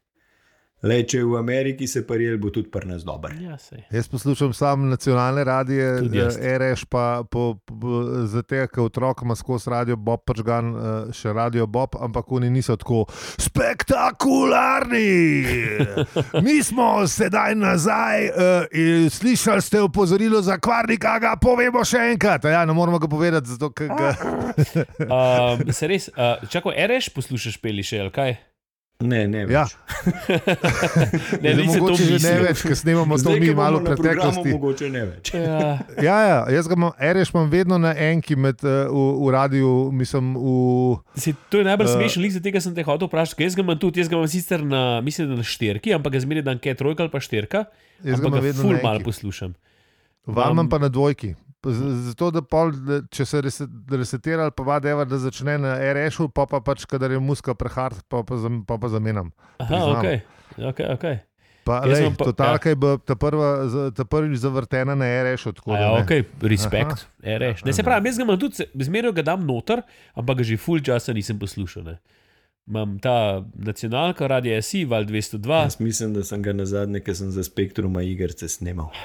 Le, 0.82 1.00
če 1.02 1.18
je 1.18 1.26
v 1.26 1.34
Ameriki 1.34 1.88
se 1.90 2.04
parijel, 2.06 2.36
bo 2.38 2.52
tudi 2.54 2.70
pri 2.70 2.86
nas 2.86 3.02
dober. 3.02 3.32
ja 3.42 3.56
sej. 3.58 3.82
Jaz 3.90 4.08
poslušam 4.08 4.52
samo 4.54 4.86
nacionalne 4.86 5.44
radije, 5.44 5.86
eh, 6.06 6.58
RŠ 6.58 6.84
pa 6.84 7.24
po, 7.30 7.58
po, 7.66 8.02
za 8.30 8.42
te, 8.42 8.62
ki 8.70 8.80
otrok 8.80 9.22
ima 9.22 9.34
skozi 9.34 9.70
radio 9.70 9.96
Bob 9.96 10.22
Pržgan, 10.26 10.70
eh, 10.76 11.12
še 11.12 11.32
radio 11.34 11.66
Bob, 11.66 11.96
ampak 12.00 12.30
oni 12.32 12.50
niso 12.50 12.76
tako 12.76 13.06
spektakularni. 13.38 15.10
Mi 16.46 16.62
smo 16.62 17.06
sedaj 17.06 17.54
nazaj 17.58 18.28
uh, 18.28 18.34
in 18.70 19.10
slišali 19.10 19.62
ste 19.62 19.80
opozorilo 19.80 20.42
za 20.42 20.58
kvarnika, 20.58 21.18
ga 21.18 21.34
povemo 21.40 21.82
še 21.84 21.98
enkrat. 22.12 22.44
Ja, 22.44 22.62
ne 22.64 22.72
moramo 22.72 22.98
ga 22.98 23.08
povedati, 23.10 23.48
zato 23.48 23.70
ker 23.74 23.88
ga. 23.88 24.14
Um, 25.08 25.72
se 25.72 25.86
res, 25.88 26.08
uh, 26.12 26.38
čakaj, 26.50 26.74
ereš 26.76 27.08
poslušaš 27.14 27.56
peli 27.62 27.82
še, 27.86 28.00
ali 28.04 28.12
kaj? 28.14 28.34
Ne, 29.00 29.28
ne, 29.28 29.44
Ja, 29.46 29.62
več. 29.62 29.74
Ne, 31.38 31.52
Zdaj 31.52 31.54
nisem 31.56 31.74
to 31.76 31.84
mogoče 31.84 32.04
že 32.04 32.16
ne 32.18 32.32
več, 32.42 32.62
ker 32.66 32.74
snemamo 32.74 33.14
to 33.16 33.30
mi 33.32 33.52
malo 33.52 33.78
preteklosti. 33.80 34.50
Mogoče 34.50 34.88
ne 34.90 35.02
več. 35.06 35.30
Ja, 35.32 35.68
Ja, 36.02 36.16
ja, 36.20 36.38
jaz 36.50 36.66
ga 36.66 36.74
imam, 36.74 36.90
reš 36.98 37.30
imam 37.30 37.46
vedno 37.46 37.78
na 37.78 37.92
enki 37.94 38.34
med, 38.34 38.58
uh, 38.60 38.90
v, 38.90 38.98
v 39.20 39.30
radiju, 39.30 39.70
mislim, 39.94 40.34
v. 40.34 40.98
si, 41.14 41.30
to 41.46 41.62
je 41.62 41.68
najbolj 41.68 41.86
uh, 41.86 41.94
smešno, 41.94 42.24
lik 42.24 42.34
za 42.34 42.42
tega 42.42 42.58
sem 42.58 42.74
te 42.74 42.82
hotel 42.82 43.06
vprašati. 43.06 43.38
ker 43.38 43.46
Jaz 43.46 43.54
ga 43.54 43.62
imam 43.62 43.78
tudi, 43.78 44.02
jaz 44.02 44.10
ga 44.10 44.18
imam 44.18 44.26
sicer 44.28 44.66
na, 44.66 44.82
mislim, 45.00 45.30
na 45.32 45.46
štirki, 45.46 45.94
ampak 45.94 46.12
ga 46.12 46.24
zmeraj 46.26 46.42
dan 46.44 46.58
kaj 46.58 46.74
trojka 46.74 47.06
ali 47.06 47.14
pa 47.14 47.22
štirka. 47.22 47.68
Jaz 48.02 48.18
ga 48.18 48.18
ampak 48.18 48.26
imam 48.26 48.34
ga 48.34 48.44
vedno 48.44 48.62
ful 48.62 48.74
na 48.74 48.82
mal 48.82 48.98
enki. 48.98 49.06
poslušam. 49.06 49.54
Vam 50.26 50.58
Vam- 50.58 50.66
pa 50.66 50.78
na 50.80 50.90
dvojki. 50.90 51.36
Zato, 51.60 52.30
da 52.30 52.40
pol, 52.40 52.70
če 53.10 53.24
se 53.24 53.40
rese- 53.40 53.66
resetira, 53.90 54.42
ali 54.42 54.52
pa 54.52 54.62
vadeva, 54.64 55.02
da 55.04 55.18
začne 55.18 55.58
na 55.58 55.74
RŠ-u, 55.74 56.28
pa 56.28 56.46
pa 56.46 56.60
pač, 56.60 56.86
kadar 56.86 57.10
je 57.10 57.18
muska 57.18 57.54
prehard, 57.54 57.98
pa 58.06 58.22
pa, 58.22 58.36
zam- 58.36 58.62
pa, 58.62 58.78
pa 58.78 58.88
zamenjam. 58.88 59.32
Aha, 59.58 59.66
Priznam. 59.66 59.96
ok. 59.96 60.06
okay. 60.92 61.16
Pa, 61.64 61.82
Jaz 61.84 61.98
lej, 62.00 62.14
pa- 62.14 62.24
totalka 62.24 62.68
je 62.68 62.76
bila 62.76 62.96
ta, 62.96 63.12
prva, 63.12 63.48
ta 63.90 64.04
prvič 64.04 64.38
zavrtena 64.38 64.94
na 64.94 65.04
da 65.04 65.60
Ja, 65.76 65.90
ok, 65.98 66.12
respekt, 66.40 67.04
reš. 67.20 67.60
Ne, 67.60 67.72
se 67.72 67.82
pravi, 67.82 68.06
jaz 68.06 68.16
ga 68.16 68.24
imam 68.24 68.38
tudi, 68.38 68.64
zmeraj 68.74 69.12
ga 69.12 69.22
dam 69.26 69.44
noter, 69.44 69.82
ampak 70.14 70.38
ga 70.38 70.44
že 70.44 70.56
full 70.56 70.80
časa 70.80 71.12
nisem 71.12 71.36
poslušal. 71.36 71.82
Ne. 71.84 71.98
Imam 72.68 72.98
ta 72.98 73.44
nacionalka, 73.54 74.26
radio 74.26 74.62
SI, 74.62 74.84
Val 74.84 75.04
202. 75.04 75.62
Jaz 75.62 75.78
mislim, 75.80 76.12
da 76.14 76.24
sem 76.24 76.42
ga 76.42 76.52
na 76.52 76.66
zadnje, 76.68 77.00
ki 77.00 77.14
sem 77.14 77.30
za 77.32 77.44
spektruma 77.44 78.02
igrice 78.02 78.48
snimal. 78.48 78.90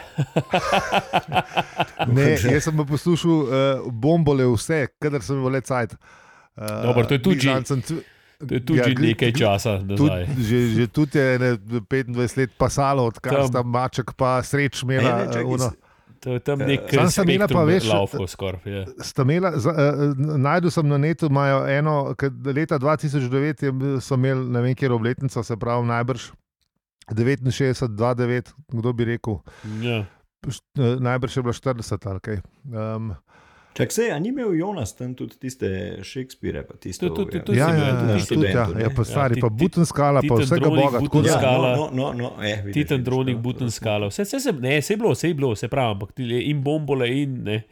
Ne, 2.08 2.36
jaz 2.52 2.64
sem 2.64 2.78
pa 2.78 2.84
poslušal 2.84 3.32
uh, 3.32 3.48
bombole 3.92 4.46
vse, 4.52 4.88
kadar 5.00 5.24
sem 5.24 5.40
imel 5.40 5.56
le 5.58 5.62
cajt. 5.62 5.96
Uh, 6.56 6.68
Dobro, 6.84 7.06
to 7.06 7.14
je 7.14 7.22
tudi 7.24 7.48
To 8.48 8.54
je 8.56 8.66
tudi 8.66 8.80
Ja, 8.80 8.88
nekaj 8.92 9.32
časa 9.32 9.78
tudi, 9.80 10.44
že, 10.44 10.60
že 10.76 10.88
tudi 10.92 11.18
je 11.20 11.40
ne, 11.40 11.52
25 11.56 12.38
let 12.38 12.52
pasalo, 12.58 13.06
odkar 13.08 13.38
Tam. 13.40 13.48
sta 13.48 13.64
maček 13.64 14.12
pa 14.20 14.42
sreč 14.44 14.84
Ne, 14.84 14.96
imela. 15.00 15.16
ne, 15.18 15.26
čakaj, 15.32 15.44
eh. 15.44 15.83
To 16.24 16.34
je 16.38 16.40
tam 16.40 16.62
nek 16.64 16.88
Sam 16.88 17.10
sem 17.12 17.30
imela 17.36 17.50
pa, 17.52 17.66
veš, 17.68 17.88
laufo 17.92 18.28
skoraj. 18.28 18.62
Ja. 18.66 18.86
Sta 19.04 19.26
imela, 19.28 19.52
za, 19.60 19.74
uh, 19.76 20.38
najdu 20.40 20.72
sem 20.72 20.88
na 20.88 20.98
netu, 20.98 21.28
imajo 21.32 21.66
eno, 21.68 21.98
leta 22.56 22.80
2009 22.80 23.66
je, 23.66 23.74
so 24.02 24.16
imeli, 24.16 24.48
ne 24.50 24.64
vem, 24.64 24.76
kje 24.76 24.88
je 24.88 24.96
obletnica, 24.96 25.44
se 25.44 25.58
pravi, 25.60 25.88
najbrž 25.88 26.32
69, 27.12 27.88
29, 28.00 28.54
kdo 28.72 28.94
bi 28.94 29.06
rekel, 29.06 29.42
Ja. 29.84 30.06
Eh, 30.44 30.96
najbrž 31.00 31.38
je 31.38 31.44
bila 31.44 31.54
40 31.54 32.10
ali 32.10 32.20
kaj. 32.20 32.42
Um, 32.68 33.14
Čak 33.74 33.92
se, 33.92 34.12
a 34.12 34.20
ni 34.20 34.30
imel 34.30 34.54
Jonas 34.54 34.94
tam 34.94 35.14
tudi 35.14 35.36
tiste 35.36 35.68
Shakespeare, 36.04 36.62
pa 36.64 36.74
tiste. 36.76 37.02
To- 37.02 37.14
to- 37.16 37.26
to- 37.26 37.40
to 37.40 37.54
ja, 37.54 37.70
ja, 37.70 37.76
ja, 37.76 37.92
tudi 37.92 38.08
ja, 38.08 38.12
ja, 38.12 38.20
študentu, 38.20 38.80
ja, 38.80 38.90
pa 38.90 39.04
stari, 39.04 39.34
Ja, 39.34 39.42
pa 39.42 39.50
ti- 39.50 39.56
buten 39.56 39.86
skala, 39.86 40.22
pa 40.22 40.36
vsega 40.36 40.70
boga. 40.70 41.00
Tako 41.00 41.18
Buten 41.18 41.24
da, 41.24 41.30
Ja, 41.72 41.76
no, 41.76 41.90
no, 41.92 42.14
no, 42.14 42.34
eh, 42.40 42.62
vidiš, 42.62 42.74
Titan, 42.76 43.04
dronik, 43.04 43.36
to- 43.36 43.42
buten 43.42 43.68
to- 43.68 43.72
skala. 43.72 44.08
Vse, 44.08 44.24
vse, 44.24 44.40
se, 44.40 44.52
ne, 44.54 44.78
vse 44.78 44.94
je 44.94 44.98
bilo, 44.98 45.12
vse 45.12 45.28
je 45.28 45.34
bilo, 45.34 45.52
vse 45.52 45.68
pravi, 45.68 45.92
ampak 45.92 46.10
in 46.20 46.64
bombole, 46.64 47.10
in 47.14 47.44
ne, 47.44 47.64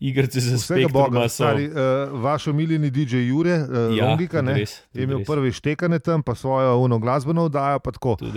igrice 0.00 0.40
za 0.40 0.58
spektrum 0.58 1.14
so. 1.22 1.28
stari, 1.28 1.68
uh, 1.68 1.74
vaš 2.22 2.46
omiljeni 2.46 2.90
DJ 2.90 3.16
Jure, 3.16 3.58
uh, 3.58 3.66
Ja, 3.96 4.08
Longika, 4.08 4.42
ne, 4.42 4.54
res, 4.54 4.82
je 4.92 5.02
imel 5.04 5.18
res. 5.18 5.26
prvi 5.26 5.52
štekane 5.52 5.98
tam, 5.98 6.22
pa 6.22 6.34
svojo 6.34 6.78
uno 6.78 6.98
glasbeno 6.98 7.44
oddajo, 7.44 7.78
tako. 7.78 8.16
Uh, 8.20 8.28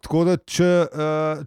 tako 0.00 0.24
da, 0.24 0.36
če, 0.36 0.86
uh, 0.86 0.90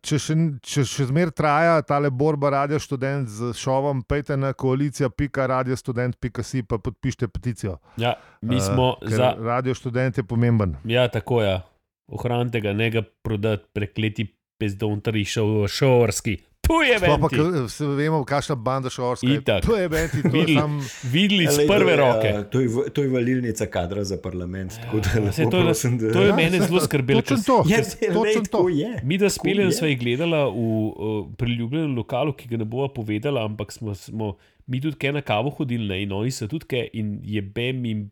če 0.02 0.20
še, 0.20 0.36
če 0.62 0.84
še 0.86 1.06
zmeraj 1.10 1.32
traja 1.32 1.82
ta 1.82 2.10
borba 2.10 2.50
Radio 2.50 2.80
študent 2.80 3.30
z 3.30 3.54
šovom, 3.56 4.04
pejte 4.04 4.38
na 4.38 4.54
koalicija.radiostudent.si 4.54 6.64
pa 6.64 6.78
podpišite 6.78 7.28
peticijo. 7.28 7.78
Ja, 7.98 8.14
mi 8.42 8.62
smo 8.62 8.96
ker 9.02 9.16
za. 9.16 9.36
Radio 9.40 9.74
študent 9.74 10.18
je 10.18 10.24
pomemben. 10.24 10.76
Ja, 10.84 11.08
tako 11.08 11.42
je. 11.44 11.62
Ohranite 12.10 12.62
ga, 12.62 12.74
ne 12.74 12.90
ga 12.90 13.02
prodati, 13.24 13.66
prekleti 13.74 14.36
pezdonari, 14.60 15.26
šovorski. 15.68 16.38
Tu 16.70 16.78
je 16.84 16.98
venti. 17.00 17.30
ke 17.32 17.42
vse 17.64 17.86
vemo, 17.90 18.20
kakšna 18.24 18.56
banda 18.56 18.90
šorska 18.90 19.26
je. 19.26 19.36
Itak. 19.36 19.64
To 19.64 19.74
je 19.74 19.90
to 19.90 19.96
je 19.96 20.08
Videli- 20.24 20.56
sam. 20.56 20.72
Videli 21.04 21.44
Ja, 21.44 21.52
to 21.52 21.66
prve 21.68 21.96
roke. 21.96 22.30
To 22.46 22.58
je, 22.60 22.68
to 22.90 23.00
je 23.02 23.10
valilnica 23.10 23.66
kadra 23.68 24.04
za 24.04 24.18
parlament. 24.18 24.78
Tako 24.80 25.00
da 25.00 25.10
Ja, 25.10 25.32
saj 25.32 25.42
lepo 25.42 25.52
to 25.52 25.58
je- 25.58 25.64
prosim, 25.66 25.98
da- 25.98 26.12
To 26.12 26.22
je 26.22 26.28
Ja, 26.28 26.36
mene 26.36 26.60
zelo 26.60 26.80
skrbelo. 26.80 27.22
Točno 27.22 27.38
to. 27.44 27.58
Ja, 27.68 27.82
saj, 27.84 28.08
lej, 28.08 28.34
točno 28.36 28.44
to. 28.54 28.70
je. 28.70 29.02
Mi, 29.04 29.18
da 29.18 29.30
speljem, 29.30 29.66
je. 29.66 29.72
sva 29.74 29.88
jih 29.88 30.00
gledala 30.00 30.46
v 30.46 30.54
uh, 30.54 30.94
priljubljenem 31.36 31.96
lokalu, 31.96 32.34
ki 32.34 32.48
ga 32.48 32.58
ne 32.58 32.66
bova 32.68 32.88
povedala, 32.90 33.44
ampak 33.44 33.72
smo, 33.72 33.96
smo 33.96 34.36
mi 34.66 34.78
tudi 34.80 34.96
kaj 34.96 35.12
na 35.12 35.22
kavo 35.24 35.50
hodili 35.52 35.88
ne, 35.88 36.04
in 36.04 36.14
oni 36.14 36.30
so 36.32 36.46
tudi 36.46 36.66
kaj 36.68 36.86
in 36.94 37.20
je 37.26 37.42
bem 37.42 37.82
jim 37.84 38.12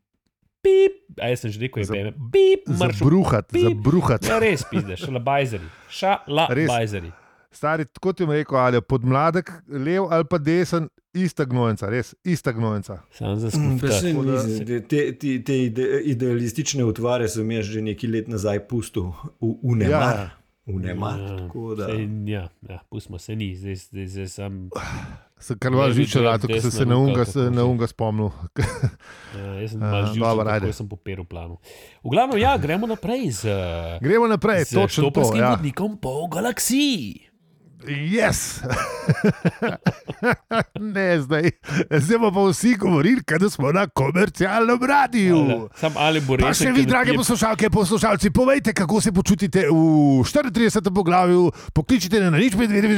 pip, 0.59 0.91
a 1.15 1.29
jaz 1.29 1.39
sem 1.39 1.51
že 1.51 1.59
rekel, 1.59 1.79
je 1.79 1.87
bem, 1.87 2.13
pip, 2.27 2.65
marš. 2.67 2.97
Zabruhat, 2.97 3.45
Pip. 3.47 3.63
zabruhat. 3.63 4.25
Ja, 4.25 4.39
res 4.39 4.65
pizde, 4.65 4.97
šalabajzeri, 4.97 5.67
šalabajzeri. 5.89 7.11
Stari, 7.57 7.85
kot 7.97 8.19
jim 8.19 8.29
rekel, 8.31 8.55
ali 8.55 8.77
je 8.77 8.81
podmladek, 8.83 9.49
lev 9.67 10.05
ali 10.07 10.25
pa 10.25 10.37
desen, 10.39 10.85
ista 11.11 11.43
gnojenca, 11.43 11.87
res, 11.87 12.13
ista 12.23 12.51
gnojenca. 12.51 12.99
Sam 13.11 13.35
za 13.35 13.47
Mm, 13.49 13.77
skupaj. 13.79 14.13
nisem, 14.13 14.59
te- 14.59 14.81
Te, 14.81 15.11
te, 15.13 15.41
te 15.41 15.55
ide- 15.63 16.01
idealistične 16.05 16.85
utvare 16.85 17.27
sem 17.27 17.51
jaz 17.51 17.65
že 17.67 17.81
nekaj 17.81 18.09
let 18.11 18.27
nazaj 18.27 18.59
pustil 18.61 19.09
v, 19.41 19.55
v 19.63 19.75
nemar. 19.75 20.15
Ja. 20.15 20.29
V 20.67 20.77
nemar. 20.77 21.17
Ja, 21.17 21.37
tako 21.39 21.73
da- 21.73 21.87
saj, 21.87 22.05
ja, 22.27 22.43
ja, 22.63 22.79
pustimo 22.85 23.17
se 23.17 23.33
ni, 23.33 23.55
zdaj, 23.55 23.75
zdaj, 23.77 24.05
zdaj 24.07 24.27
sem. 24.27 24.53
Se 25.39 25.55
kar 25.55 25.71
malo 25.71 25.91
žiče, 25.91 26.19
rato, 26.19 26.47
ko 26.47 26.59
sem 26.59 26.71
se 26.71 26.85
na 26.85 26.93
ruka, 26.93 27.01
unga, 27.03 27.19
kako 27.19 27.31
se- 27.31 27.51
na 27.51 27.63
unga 27.63 27.87
spomnil. 27.87 28.29
Ja, 29.33 29.53
jaz 29.55 29.71
sem 29.71 29.79
malo 30.19 30.41
ajde. 30.43 30.59
tako 30.61 30.73
sem 30.75 30.87
poperil 30.87 31.23
planu. 31.23 31.57
V 31.99 32.09
glavnem, 32.09 32.37
ja, 32.37 32.57
gremo 32.57 32.85
naprej 32.85 33.31
z, 33.33 33.49
Gremo 33.99 34.27
naprej, 34.27 34.65
z 34.65 34.69
točno 34.71 35.03
to. 35.03 35.09
štoparskim 35.09 35.39
Ja. 35.39 35.49
vodnikom 35.51 35.97
po 35.97 36.27
galaksiji. 36.27 37.26
Yes! 37.87 38.61
ne, 40.87 41.19
zdaj, 41.19 41.51
zdaj 41.91 42.17
bomo 42.17 42.31
pa 42.33 42.49
vsi 42.49 42.75
govorili, 42.75 43.21
da 43.31 43.49
smo 43.49 43.71
na 43.71 43.87
komercialnem 43.87 44.79
radiju. 44.81 45.69
Sam 45.75 45.93
ali 45.95 46.21
bo 46.21 46.37
Pa 46.37 46.47
res. 46.47 46.57
še 46.57 46.71
vi, 46.71 46.83
drage 46.83 47.13
poslušalke, 47.13 47.69
poslušalci, 47.69 48.29
povejte, 48.31 48.73
kako 48.73 49.01
se 49.01 49.11
počutite 49.11 49.59
v 49.61 49.73
34. 50.21 50.59
poglavju, 50.91 51.47
pokličite 51.73 52.19
na 52.21 52.29
nič 52.33 52.55
med 52.55 52.71
vedeti, 52.71 52.97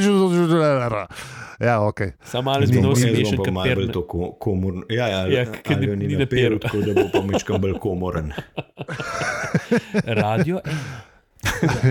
Ja, 1.60 1.80
ok. 1.82 2.00
Sam 2.24 2.48
ali 2.48 2.66
Ni, 2.66 2.72
bi 2.72 2.78
Jaz 2.78 2.84
nosil 2.84 3.06
bom 3.06 3.18
mešan 3.18 3.36
pa 3.36 3.50
malo 3.50 3.66
bolj 3.66 3.74
kapir. 3.76 3.92
to 3.92 4.02
ko- 4.02 4.32
komorno. 4.34 4.82
Ja, 4.88 5.06
ja, 5.06 5.18
Ja, 5.20 5.38
ja 5.38 5.44
ker 5.44 5.76
ali 5.76 5.86
ni- 5.86 5.96
ni 5.98 6.06
ni 6.06 6.16
naperil, 6.16 6.56
naperil. 6.56 6.58
tako 6.58 6.80
da 6.80 6.94
bo 6.94 7.08
pa 7.12 7.20
mečkam 7.22 7.60
bolj 7.60 7.76
komoren. 7.78 8.32
Radio. 10.22 10.60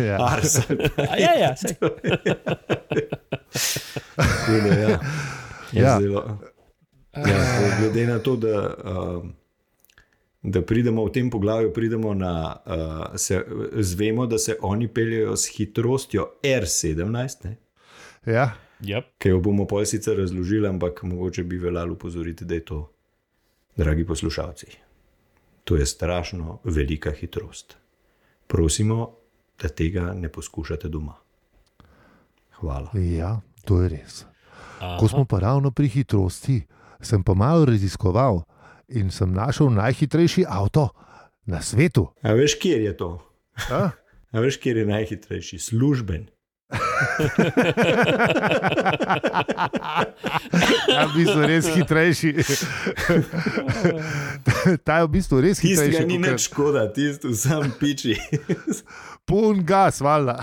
Ja. 0.07 0.17
Ars. 0.33 0.55
Ja, 0.97 1.33
ja, 1.39 1.55
sej. 1.57 1.75
Da, 4.47 4.75
ja. 4.75 4.89
Ja. 4.89 4.99
Ja. 5.71 5.99
Zelo, 6.01 6.37
ja, 7.15 7.23
to 7.23 7.81
glede 7.81 8.07
na 8.07 8.19
to, 8.19 8.35
da, 8.35 8.73
um, 8.83 9.33
da 10.41 10.61
pridemo 10.61 11.05
v 11.05 11.11
tem 11.11 11.29
poglavju, 11.29 11.73
pridemo 11.73 12.13
na, 12.13 12.55
uh, 12.65 13.15
se, 13.15 13.43
zvemo, 13.73 14.25
da 14.25 14.37
se 14.37 14.57
oni 14.61 14.87
peljejo 14.87 15.35
s 15.35 15.49
hitrostjo 15.57 16.29
R17, 16.43 17.45
ne? 17.45 17.57
Ja. 18.25 18.51
Yep. 18.79 19.05
ki 19.19 19.29
jo 19.29 19.41
bomo 19.43 19.65
pol 19.67 19.83
sicer 19.85 20.15
razložili, 20.17 20.67
ampak 20.67 21.03
mogoče 21.03 21.43
bi 21.43 21.57
veljalo 21.59 21.93
upozoriti, 21.93 22.45
da 22.45 22.55
je 22.55 22.65
to, 22.65 22.77
dragi 23.75 24.05
poslušalci, 24.07 24.65
to 25.63 25.75
je 25.75 25.85
strašno 25.85 26.59
velika 26.63 27.11
hitrost. 27.11 27.77
Prosimo, 28.47 29.18
da 29.61 29.69
tega 29.69 30.13
ne 30.13 30.29
poskušate 30.29 30.89
doma. 30.89 31.13
Hvala. 32.59 32.89
ja, 32.93 33.39
to 33.65 33.81
je 33.81 33.89
res. 33.89 34.25
Aha. 34.79 34.97
Ko 34.99 35.07
smo 35.07 35.25
pa 35.25 35.39
ravno 35.39 35.71
pri 35.71 35.87
hitrosti, 35.87 36.65
sem 37.01 37.23
pa 37.23 37.33
malo 37.33 37.65
raziskoval 37.65 38.41
in 38.87 39.11
sem 39.11 39.33
našel 39.33 39.69
najhitrejši 39.69 40.45
avto 40.47 40.89
na 41.45 41.61
svetu. 41.61 42.07
A 42.23 42.33
veš, 42.33 42.55
kje 42.59 42.83
je 42.83 42.97
to? 42.97 43.19
A? 43.71 43.89
A 44.35 44.39
veš, 44.39 44.57
kje 44.61 44.77
je 44.77 44.85
najhitrejši? 44.85 45.59
Služben. 45.59 46.27
Ta 50.89 51.01
je 51.01 51.07
v 51.07 51.13
bistvu 51.15 51.41
res 51.47 51.65
hitrejši. 51.73 52.31
Ta 54.83 54.97
je 54.99 55.03
v 55.05 55.09
bistvu 55.09 55.41
res 55.41 55.59
Tistega 55.59 55.85
hitrejši. 55.85 56.05
ni 56.07 56.17
nič 56.21 56.39
škoda, 56.49 56.85
tisti 56.93 57.33
sam 57.35 57.71
piči. 57.79 58.15
Pun 59.29 59.61
gas, 59.65 60.01
valjda. 60.01 60.41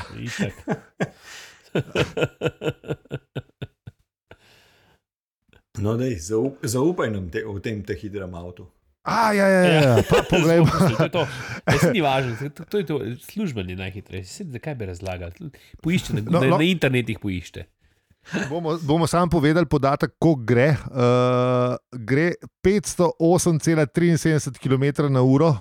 No, 5.82 5.96
dej, 6.00 6.14
zaup, 6.22 6.62
zaupaj 6.64 7.10
nam 7.12 7.26
te, 7.32 7.42
v 7.44 7.60
tem 7.60 7.82
te 7.84 7.96
hitrem 7.98 8.32
avtu. 8.38 8.64
A, 9.06 9.32
ja, 9.36 9.46
ja, 9.48 9.62
ja. 9.66 10.02
Pa 10.08 10.22
poglejmo. 10.30 10.66
To 10.66 11.04
je 11.04 11.10
to. 11.14 11.22
Ja, 11.66 11.78
saj 11.78 11.92
ni 11.94 12.02
važno, 12.02 12.48
to, 12.50 12.64
to 12.64 12.78
je 12.80 12.86
to. 12.88 12.96
Služben 13.28 13.70
je 13.70 13.76
najhitrejši. 13.78 14.44
Zakaj 14.56 14.74
bi 14.78 14.88
razlagali? 14.88 15.50
Poiščite, 15.84 16.22
na, 16.24 16.30
no. 16.38 16.40
no. 16.42 16.58
na 16.58 16.66
internetih 16.66 17.18
poiščite. 17.22 17.62
Bomo, 18.50 18.74
bomo 18.82 19.06
samo 19.06 19.30
povedali 19.30 19.66
podatek, 19.70 20.16
koliko 20.18 20.42
gre. 20.48 20.68
Uh, 20.90 21.76
gre 21.92 22.32
508,73 22.66 24.58
km 24.58 24.84
na 25.12 25.22
uro, 25.22 25.54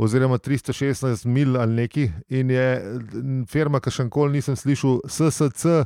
oziroma 0.00 0.38
316 0.40 1.26
mil 1.28 1.58
ali 1.60 1.82
neki. 1.82 2.06
In 2.40 2.50
je 2.50 2.66
firma, 3.50 3.82
ki 3.82 3.92
še 3.92 4.08
nikoli 4.08 4.40
nisem 4.40 4.56
slišal, 4.56 5.02
SSC, 5.08 5.84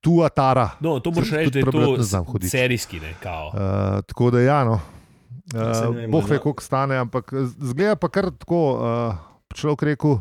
Tuatara. 0.00 0.78
No, 0.80 0.94
to 1.04 1.10
moraš 1.12 1.34
reči, 1.36 1.50
da 1.58 1.60
je 1.60 1.72
to 1.74 2.48
serijski, 2.48 3.02
ne. 3.02 3.10
Uh, 3.20 4.00
tako 4.08 4.30
da, 4.32 4.40
ja, 4.40 4.62
no. 4.64 4.78
Ja, 4.80 5.00
Uh, 5.50 5.94
ne 5.94 6.04
vem, 6.04 6.10
boh 6.14 6.26
ve, 6.30 6.38
koliko 6.38 6.62
stane, 6.62 6.94
ampak 6.94 7.32
zgleda 7.58 7.96
pa 7.98 8.06
kar 8.12 8.28
tako. 8.30 8.60
Uh, 8.78 9.18
človek 9.54 9.82
rekel, 9.82 10.20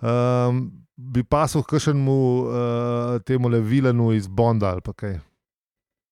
um, 0.00 0.62
bi 0.96 1.24
pasel 1.24 1.64
kakšnemu 1.68 2.16
uh, 2.16 3.18
temu 3.28 3.50
le 3.52 3.60
vilenu 3.60 4.12
iz 4.16 4.28
Bonda 4.28 4.72
ali 4.72 4.80
pa 4.80 4.94
kaj. 4.96 5.18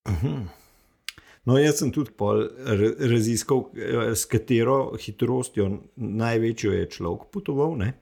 Mhm. 0.08 0.59
No, 1.48 1.56
jaz 1.58 1.78
sem 1.80 1.88
tudi 1.92 2.12
raziskal, 3.12 3.64
eh, 3.76 4.12
s 4.14 4.26
katero 4.28 4.92
hitrostjo 5.00 5.70
največjo 5.96 6.72
je 6.72 6.88
človek 6.92 7.30
potoval. 7.32 7.78
Ne? 7.80 7.94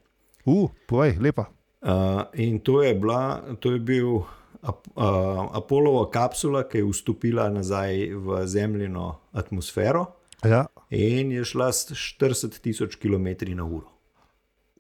Uh, 0.45 0.71
povej, 0.89 1.19
lepa. 1.23 1.47
Uh, 1.79 2.27
in 2.35 2.59
to 2.61 2.83
je, 2.83 2.95
bila, 2.99 3.39
to 3.63 3.77
je 3.77 3.79
bil 3.79 4.25
ap, 4.63 4.87
uh, 4.97 5.47
Apolova 5.55 6.09
kapsula, 6.11 6.65
ki 6.67 6.83
je 6.83 6.89
vstopila 6.89 7.47
nazaj 7.55 8.11
v 8.19 8.47
zemljino 8.47 9.21
atmosfero 9.33 10.07
Ja. 10.45 10.67
in 10.91 11.31
je 11.33 11.45
šla 11.45 11.73
s 11.73 11.95
40 11.95 12.59
tisoč 12.63 12.97
km 12.99 13.55
na 13.55 13.65
uro. 13.65 13.87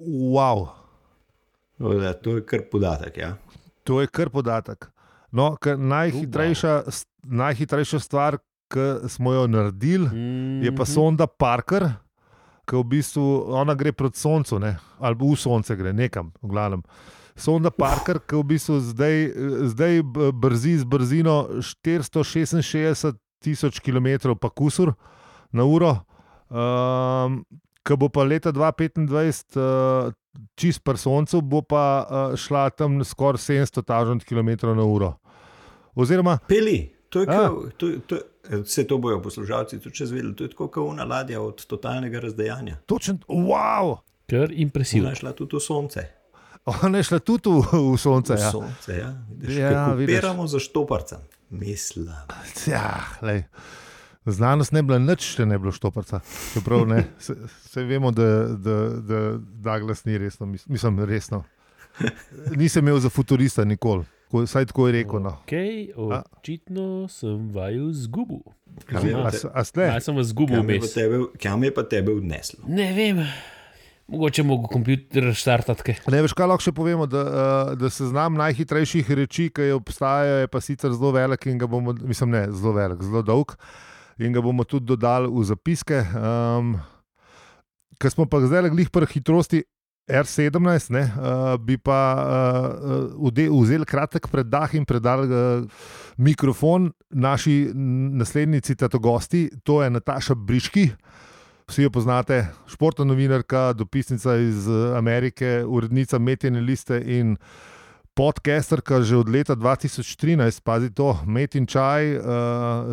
Wow. 0.00 0.68
Tako 1.78 1.94
Da, 1.94 2.12
to 2.12 2.36
je 2.36 2.46
kar 2.46 2.62
podatek. 2.70 3.16
Ja. 3.16 3.36
To 3.84 4.00
je 4.00 4.06
kar 4.06 4.30
podatek. 4.30 4.90
No, 5.30 5.56
najhitrejša, 5.76 6.82
najhitrejša 7.22 8.00
stvar, 8.00 8.38
ki 8.68 9.08
smo 9.08 9.32
jo 9.32 9.46
naredili, 9.46 10.08
je 10.62 10.70
pa 10.76 10.82
Mhm. 10.84 10.92
sonda 10.92 11.26
Parker, 11.26 11.88
ki 12.68 12.76
v 12.76 12.84
bistvu 12.84 13.24
ona 13.48 13.74
gre 13.74 13.92
proti 13.92 14.18
soncu, 14.20 14.58
ne? 14.60 14.76
ali 15.00 15.14
v 15.16 15.36
sonce 15.36 15.76
gre 15.76 15.92
nekam, 15.92 16.32
v 16.42 16.48
glavnem. 16.48 16.82
Sonda 17.36 17.70
Parker, 17.70 18.18
ki 18.18 18.36
v 18.36 18.42
bistvu 18.44 18.80
zdaj, 18.80 19.32
zdaj 19.72 20.02
brzi 20.34 20.78
z 20.78 20.84
brzino 20.84 21.48
466 21.62 23.14
tisoč 23.40 23.80
km 23.80 24.34
pa 24.40 24.50
kusur 24.50 24.92
na 25.52 25.62
uro, 25.64 26.02
um, 26.50 27.44
ki 27.86 27.96
bo 27.96 28.08
pa 28.10 28.24
leta 28.26 28.50
2025 28.52 29.56
uh, 29.56 30.12
čist 30.58 30.82
pri 30.84 30.98
soncu, 30.98 31.40
bo 31.40 31.62
pa 31.62 31.84
uh, 32.02 32.36
šla 32.36 32.70
tam 32.70 32.98
skoraj 33.04 33.38
700 33.38 33.82
tažant 33.86 34.24
km 34.26 34.74
na 34.74 34.82
uro. 34.84 35.14
Oziroma, 35.96 36.38
Peli, 36.46 36.90
to 37.08 37.20
je 37.20 37.26
A. 37.28 37.48
kot, 37.48 37.74
to, 37.74 37.86
to, 38.02 38.16
vse 38.58 38.84
to 38.84 38.98
bojo 38.98 39.20
poslušalci 39.20 39.78
tudi 39.78 39.94
čez 39.94 40.10
vedeli, 40.10 40.34
to 40.34 40.44
je 40.44 40.50
tako 40.50 40.68
kot 40.68 40.84
una 40.84 41.04
ladja 41.04 41.40
od 41.40 41.66
totalnega 41.66 42.20
razdejanja. 42.20 42.76
točen, 42.86 43.18
wow! 43.28 43.98
Kar 44.26 44.38
Ona 44.40 44.54
impresivno. 44.54 45.08
je 45.08 45.14
šla 45.16 45.32
tudi 45.32 45.56
v 45.56 45.60
sonce. 45.60 46.06
Ona 46.82 46.98
je 46.98 47.04
šla 47.04 47.18
tudi 47.20 47.48
v, 47.48 47.60
v 47.86 47.98
sonce. 47.98 48.34
V 48.34 48.38
Ja. 48.38 48.50
sonce, 48.50 48.92
ja. 48.94 49.10
Vidiš, 49.30 49.56
Ja. 49.56 49.96
Piramo 49.98 50.46
za 50.46 50.58
štoparcem. 50.58 51.18
Mislim. 51.50 52.08
Ja, 52.66 52.92
lej. 53.22 53.42
Znanost 54.26 54.72
ne 54.72 54.82
bila 54.82 54.98
nič, 55.00 55.34
če 55.34 55.46
ne 55.46 55.56
bi 55.56 55.62
bilo 55.62 55.72
štoparca. 55.72 56.20
Čeprav 56.52 56.84
ne, 56.84 57.04
se, 57.18 57.32
se 57.62 57.82
vemo, 57.82 58.10
da, 58.10 58.26
da, 58.50 58.74
da 59.00 59.18
Douglas 59.38 60.04
ni 60.04 60.18
resno, 60.18 60.46
mis- 60.46 60.66
mislim, 60.66 60.98
resno. 61.00 61.44
Nisem 62.52 62.84
imel 62.84 62.98
za 62.98 63.08
futurista 63.08 63.64
nikoli, 63.64 64.04
Ko- 64.28 64.42
vsaj 64.42 64.66
tako 64.66 64.86
je 64.86 64.92
rekel. 64.94 65.20
No. 65.20 65.36
Okay, 65.42 65.88
očitno 65.96 67.08
sem 67.08 67.48
vaju 67.48 67.92
zgubil. 67.94 68.42
Kam 68.84 69.00
je 69.02 69.14
A, 69.14 69.30
a? 69.54 69.62
Ja, 69.86 70.00
sem 70.00 70.14
vas 70.14 70.26
zgubil 70.28 70.56
kam 70.56 70.68
je 70.68 70.76
pa 70.76 70.84
vmes. 70.84 70.94
tebe- 70.94 71.28
Kam 71.38 71.64
je 71.64 71.70
pa 71.70 71.82
tebe 71.82 72.12
odneslo? 72.12 72.60
Ne 72.68 72.92
vem, 72.92 73.24
mogoče 74.06 74.42
mogo 74.42 74.68
kompjuter 74.68 75.32
štartati. 75.32 75.82
kaj. 75.82 75.96
Ne 76.06 76.22
veš, 76.22 76.32
kaj 76.32 76.46
lahko 76.46 76.62
še 76.62 76.72
povemo, 76.72 77.06
da, 77.06 77.22
uh, 77.22 77.32
da 77.74 77.90
se 77.90 78.04
znam 78.04 78.34
najhitrejših 78.34 79.10
reči, 79.10 79.48
ki 79.48 79.72
obstajajo, 79.72 80.38
je 80.38 80.46
pa 80.46 80.60
sicer 80.60 80.92
zelo 80.92 81.10
velik 81.10 81.46
in 81.46 81.58
ga 81.58 81.66
bomo, 81.66 81.92
mislim, 81.94 82.30
ne 82.30 82.46
zelo 82.50 82.72
velik, 82.72 83.02
zelo 83.02 83.22
dolg 83.22 83.56
in 84.18 84.32
ga 84.32 84.40
bomo 84.40 84.64
tudi 84.64 84.86
dodali 84.86 85.26
v 85.26 85.44
zapiske. 85.44 86.04
Um, 86.14 86.76
Ker 87.98 88.10
smo 88.10 88.26
pa 88.26 88.38
zdaj 88.38 88.70
glih 88.70 88.90
pri 88.90 89.06
hitrosti 89.08 89.64
R17, 90.08 90.90
ne, 90.90 91.04
uh, 91.04 91.54
bi 91.60 91.76
pa 91.78 92.00
uh, 93.20 93.60
vzeli 93.62 93.84
kratek 93.84 94.28
predah 94.32 94.74
in 94.74 94.84
predali 94.88 95.28
uh, 95.28 95.64
mikrofon 96.16 96.92
naši 97.10 97.70
n- 97.74 98.16
naslednjici 98.18 98.76
tato 98.76 98.98
gosti, 98.98 99.48
to 99.64 99.82
je 99.82 99.90
Nataša 99.90 100.34
Briški. 100.34 100.88
Vsi 101.68 101.82
jo 101.82 101.90
poznate, 101.90 102.46
športna 102.66 103.04
novinarka, 103.04 103.72
dopisnica 103.76 104.36
iz 104.40 104.68
eh, 104.68 104.96
Amerike, 104.96 105.64
urednica 105.66 106.18
Metjene 106.18 106.60
liste 106.60 106.96
in 107.04 107.36
podcasterka 108.18 108.98
že 109.06 109.14
od 109.14 109.30
leta 109.30 109.54
2013, 109.54 110.42
pazi 110.66 110.90
to, 110.90 111.14
Met 111.22 111.54
in 111.54 111.70
čaj 111.70 112.18
uh, 112.18 112.24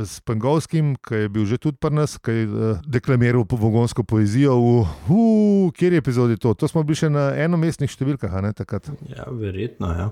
s 0.05 0.21
Pengovskim, 0.21 0.93
ki 1.01 1.25
je 1.25 1.29
bil 1.33 1.49
že 1.49 1.57
tudi 1.57 1.81
pri 1.81 1.97
nas, 1.97 2.21
ki 2.21 2.29
je 2.29 2.43
uh, 2.45 2.77
deklamiral 2.85 3.41
povogonsko 3.49 4.05
poezijo. 4.05 4.53
V, 4.61 4.85
v 5.09 5.13
kjer 5.73 5.97
je 5.97 6.01
epizodi 6.05 6.37
to? 6.37 6.53
To 6.53 6.69
smo 6.69 6.85
bili 6.85 7.01
še 7.01 7.09
na 7.09 7.33
enomestnih 7.41 7.89
številkah, 7.89 8.29
a 8.37 8.45
ne 8.45 8.53
takrat. 8.53 8.93
Ja, 9.09 9.25
verjetno. 9.33 9.89
Ja. 9.89 10.07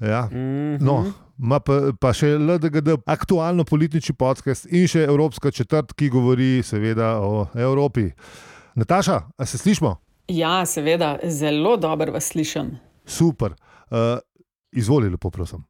Ja. 0.00 0.22
Mhm. 0.32 0.80
No, 0.80 1.12
ima 1.36 1.60
pa, 1.60 1.92
pa 2.00 2.16
še 2.16 2.32
LDGD, 2.40 2.96
aktualno 3.04 3.68
politični 3.68 4.16
podcast 4.16 4.64
in 4.72 4.88
še 4.88 5.04
Evropska 5.04 5.52
četrt, 5.52 5.92
ki 5.92 6.08
govori 6.08 6.64
seveda 6.64 7.18
o 7.20 7.44
Evropi. 7.52 8.08
Nataša, 8.80 9.20
a 9.36 9.44
se 9.44 9.60
slišmo? 9.60 9.98
Ja, 10.32 10.64
seveda, 10.64 11.18
zelo 11.28 11.76
dobro 11.76 12.16
vas 12.16 12.32
slišim. 12.32 12.78
Super. 13.04 13.52
Uh, 13.90 14.22
izvoli, 14.72 15.10
lepo 15.10 15.30
prosim. 15.30 15.64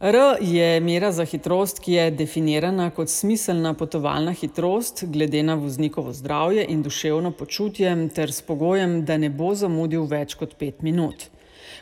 R 0.00 0.16
je 0.40 0.80
mera 0.80 1.12
za 1.12 1.24
hitrost, 1.24 1.80
ki 1.82 1.92
je 1.92 2.10
definirana 2.10 2.90
kot 2.94 3.10
smiselna 3.10 3.72
potovalna 3.74 4.32
hitrost, 4.32 5.04
glede 5.06 5.42
na 5.42 5.54
voznikovo 5.54 6.12
zdravje 6.12 6.66
in 6.68 6.82
duševno 6.82 7.30
počutje, 7.30 8.08
ter 8.14 8.32
s 8.32 8.42
pogojem, 8.42 9.04
da 9.04 9.16
ne 9.18 9.30
bo 9.30 9.54
zamudil 9.54 10.06
več 10.06 10.34
kot 10.38 10.54
pet 10.58 10.82
minut. 10.82 11.26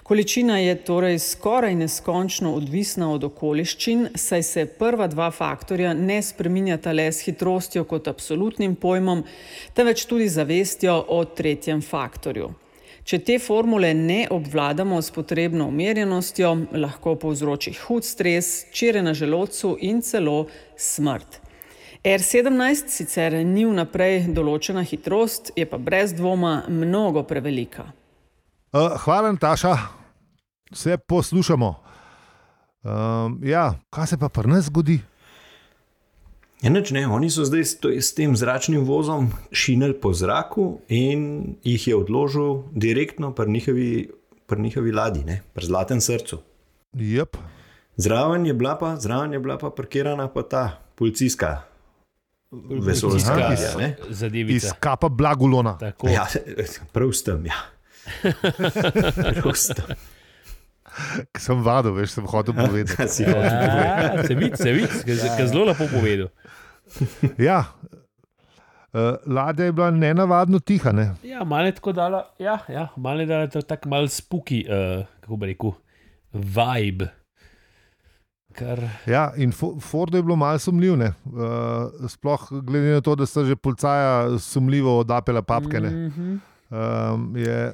Količina 0.03 0.59
je 0.59 0.75
torej 0.85 1.19
skoraj 1.19 1.75
neskončno 1.75 2.55
odvisna 2.55 3.13
od 3.13 3.25
okoliščin, 3.25 4.09
saj 4.15 4.43
se 4.43 4.67
prva 4.67 5.07
dva 5.13 5.31
faktorja 5.31 5.95
ne 5.95 6.23
spreminjata 6.23 6.93
le 6.93 7.11
s 7.13 7.27
hitrostjo 7.27 7.85
kot 7.85 8.09
absolutnim 8.09 8.77
pojmom, 8.81 9.25
temveč 9.75 10.07
tudi 10.07 10.29
zavestjo 10.29 11.05
o 11.09 11.25
tretjem 11.25 11.83
faktorju. 11.83 12.55
Če 13.07 13.21
te 13.23 13.37
formule 13.39 13.93
ne 13.95 14.25
obvladamo 14.35 14.97
s 14.99 15.13
potrebno 15.15 15.69
umerjenostjo, 15.71 16.49
lahko 16.75 17.13
povzroči 17.23 17.71
hud 17.85 18.03
stres, 18.03 18.65
čire 18.75 18.99
na 19.03 19.13
želodcu 19.15 19.77
in 19.87 20.01
celo 20.03 20.49
smrt. 20.75 21.39
R17 22.03 22.91
sicer 22.91 23.37
ni 23.47 23.63
vnaprej 23.67 24.25
določena 24.35 24.83
hitrost, 24.83 25.53
je 25.55 25.69
pa 25.71 25.79
brez 25.79 26.17
dvoma 26.19 26.65
mnogo 26.67 27.23
prevelika. 27.23 27.93
Uh, 28.75 28.99
hvala, 29.05 29.31
Nataša, 29.39 29.77
se 30.75 30.99
poslušamo. 30.99 31.71
Um, 32.83 33.39
ja, 33.47 33.69
kaj 33.91 34.11
se 34.11 34.19
pa 34.19 34.29
pri 34.35 34.51
nas 34.51 34.67
zgodi? 34.67 34.99
Ja, 36.65 36.73
nič 36.73 36.91
ne, 36.97 37.05
oni 37.05 37.29
so 37.29 37.45
zdaj 37.45 37.65
s, 37.65 37.73
to, 37.77 37.93
s 37.93 38.17
tem 38.17 38.33
zračnim 38.33 38.85
vozom 38.89 39.29
šinili 39.53 39.93
po 40.01 40.15
zraku 40.17 40.81
in 40.89 41.57
jih 41.61 41.89
je 41.89 41.97
odložil 41.97 42.63
direktno 42.73 43.35
pri 43.37 43.51
njihovi, 43.51 43.91
pri 44.47 44.61
njihovi 44.61 44.93
ladji, 44.93 45.25
ne, 45.25 45.43
pri 45.53 45.67
zlatem 45.67 46.01
srcu. 46.01 46.41
Yep. 46.97 47.37
Zraven 47.97 48.47
je 48.47 48.55
bila 48.55 48.79
pa, 48.79 48.97
zraven 48.97 49.33
je 49.33 49.41
bila 49.41 49.59
pa 49.59 49.71
parkirana 49.71 50.29
pa 50.33 50.43
ta 50.43 50.81
policijska 50.97 51.63
vesoljska 52.81 53.37
ladja. 53.37 53.77
ne. 53.77 53.97
Iz 54.49 54.73
kapa 54.81 55.09
Blagulona. 55.09 55.79
Tako. 55.79 56.09
Ja, 56.09 56.27
prav 56.93 57.13
s 57.13 57.25
tem, 57.25 57.47
ja. 57.47 57.61
Prav 59.43 59.53
s 59.55 59.67
tem. 59.75 59.97
Ki 61.33 61.43
sem 61.43 61.61
vadil, 61.61 61.93
veš, 61.93 62.15
sem 62.17 62.27
hotel 62.31 62.55
povedati. 62.57 63.25
Ja, 63.27 64.25
se 64.25 64.35
vidi, 64.35 64.57
se 64.57 64.73
vidi, 64.73 64.89
ki 65.05 65.49
zelo 65.51 65.67
lepo 65.69 65.89
povedal. 65.93 66.31
Ja, 67.41 67.65
uh, 68.93 69.01
ladja 69.27 69.65
je 69.65 69.73
bila 69.73 69.91
nenavadno 69.91 70.59
tiha. 70.59 70.93
Ne? 70.93 71.15
Ja, 71.23 71.45
malo 71.45 71.67
je 71.67 71.73
tako 71.73 71.93
dala, 71.93 72.25
ja, 72.39 72.59
ja, 72.69 72.89
malo 72.97 73.21
je 73.21 73.27
dala 73.27 73.47
ta- 73.47 73.63
tak 73.63 73.87
mal 73.87 74.09
spuki, 74.09 74.65
uh, 74.65 75.07
kako 75.21 75.37
bi 75.37 75.47
rekel, 75.47 75.73
vibe. 76.33 77.09
Kar, 78.53 78.81
Ja, 79.07 79.33
in 79.37 79.53
Fo- 79.53 79.81
Fordu 79.81 80.17
je 80.17 80.23
bilo 80.23 80.37
malo 80.37 80.59
sumljivo, 80.59 80.97
uh, 80.97 81.11
sploh 82.09 82.41
glede 82.63 82.89
na 82.89 83.01
to, 83.01 83.15
da 83.15 83.27
sta 83.27 83.45
že 83.45 83.57
policaja 83.57 84.39
sumljivo 84.39 84.99
odapela 84.99 85.43
papke. 85.43 85.81
Ne? 85.81 85.91
Mhm. 85.91 86.37
Um, 86.69 87.37
je, 87.37 87.73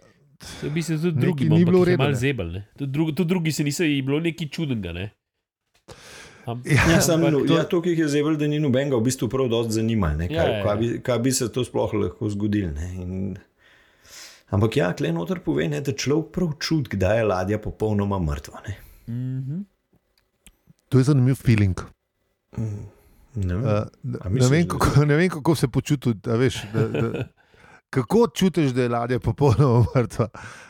v 0.62 0.70
bistvu 0.70 0.98
tudi 0.98 1.20
drugi, 1.20 1.44
ni 1.44 1.56
ni 1.56 1.64
bilo 1.64 1.84
ne. 1.86 1.96
ne. 2.44 2.66
Tudi, 2.76 2.92
drugi, 2.92 3.14
tudi 3.14 3.28
drugi 3.28 3.52
se 3.52 3.64
niso, 3.64 3.84
je 3.84 4.02
bilo 4.02 4.20
nekaj 4.20 4.48
čudnega. 4.48 4.92
Ne? 4.92 5.10
Am, 6.44 6.62
Ja, 6.66 6.82
Ja, 6.88 7.00
sam, 7.00 7.20
no, 7.22 7.44
ja, 7.46 7.62
to, 7.64 7.80
ki 7.80 7.92
je 7.92 8.08
zevel, 8.08 8.36
da 8.36 8.46
ni 8.46 8.58
nobenega 8.58 8.96
v 8.96 9.02
bistvu 9.02 9.28
prav 9.28 9.48
dosti 9.48 9.72
zanimalo, 9.74 10.16
ne, 10.16 10.26
kaj, 10.26 10.36
Ja, 10.36 10.44
ja, 10.44 10.56
ja. 10.56 10.62
kaj, 10.64 10.76
bi, 10.76 11.00
kaj 11.00 11.18
bi 11.20 11.32
se 11.32 11.48
to 11.48 11.62
sploh 11.62 11.94
lahko 11.94 12.28
zgodilo. 12.28 12.72
ne, 12.72 12.88
In... 12.96 13.12
Ampak 14.50 14.76
ja, 14.76 14.90
klej 14.92 15.12
noter 15.12 15.38
pove, 15.40 15.64
ne, 15.66 15.80
da 15.80 15.92
človek 15.94 16.26
prav 16.30 16.50
čuti, 16.60 16.90
kdaj 16.92 17.16
je 17.16 17.24
ladja 17.24 17.58
popolnoma 17.60 18.18
mrtva. 18.20 18.60
Ne. 18.62 18.74
Mhm. 19.08 19.60
to 20.88 20.98
je 20.98 21.04
zanimiv 21.04 21.34
feeling. 21.36 21.78
Ne, 22.52 22.68
vem. 23.48 23.62
Uh, 23.62 23.70
A 23.70 23.84
ne, 24.24 24.30
misliš, 24.30 24.50
vem, 24.50 24.62
da- 24.62 24.68
kako, 24.68 25.04
ne 25.04 25.16
vem, 25.16 25.28
kako 25.30 25.54
se 25.54 25.68
počuti. 25.68 26.12
a 26.26 26.36
Veš, 26.36 26.58
da, 26.68 26.88
da, 26.90 27.24
kako 27.90 28.26
čutiš, 28.28 28.70
da 28.70 28.82
je 28.82 28.88
ladja 28.90 29.20
popolnoma 29.20 29.86
mrtva? 29.94 30.28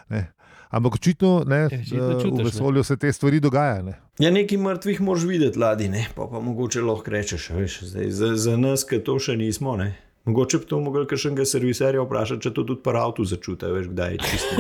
Ne. 0.09 0.33
Ampak 0.71 0.95
očitno, 0.95 1.43
ne, 1.45 1.69
da 1.69 1.75
v 2.07 2.23
čutiš, 2.23 2.39
ne. 2.39 2.45
vesolju 2.45 2.83
se 2.83 2.97
te 2.97 3.13
stvari 3.13 3.41
dogajajo. 3.41 3.93
Ja, 4.23 4.31
nekaj 4.31 4.59
mrtvih 4.59 5.01
moraš 5.01 5.25
videti, 5.27 5.59
ladji, 5.59 5.89
ne, 5.89 6.07
pa, 6.15 6.29
pa 6.31 6.41
mogoče 6.41 6.83
lahko 6.87 7.11
rečeš, 7.11 7.49
veš, 7.51 7.81
zdaj, 7.91 8.11
za, 8.11 8.29
za 8.37 8.57
nas, 8.57 8.85
ki 8.87 9.01
to 9.03 9.19
še 9.19 9.35
nismo, 9.37 9.75
ne, 9.81 9.97
Mogoče 10.25 10.59
bi 10.63 10.67
to 10.71 10.79
mogel 10.79 11.03
kakšnega 11.11 11.43
serviserja 11.51 12.03
vprašati, 12.05 12.45
če 12.45 12.53
to 12.55 12.63
tudi 12.63 12.79
par 12.85 12.95
avtu 13.01 13.25
začuti, 13.27 13.67
veš, 13.67 13.89
kdaj 13.91 14.13
je 14.13 14.19
čisto. 14.23 14.55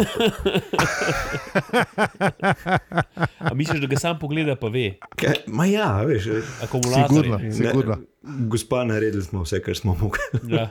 A 3.47 3.55
misliš, 3.55 3.79
da 3.85 3.91
ga 3.93 4.01
sam 4.03 4.19
pogleda, 4.19 4.57
pa 4.59 4.67
ve, 4.75 4.97
Kaj, 5.15 5.45
ma 5.47 5.69
ja, 5.71 6.03
veš, 6.09 6.27
akumulator. 6.67 7.15
Sigurno, 7.15 7.39
sigurno. 7.55 7.97
Gospa, 8.23 8.85
naredili 8.85 9.23
smo 9.25 9.43
vse, 9.43 9.63
kar 9.63 9.77
smo 9.77 9.97
mogli. 10.01 10.19
Ja, 10.57 10.69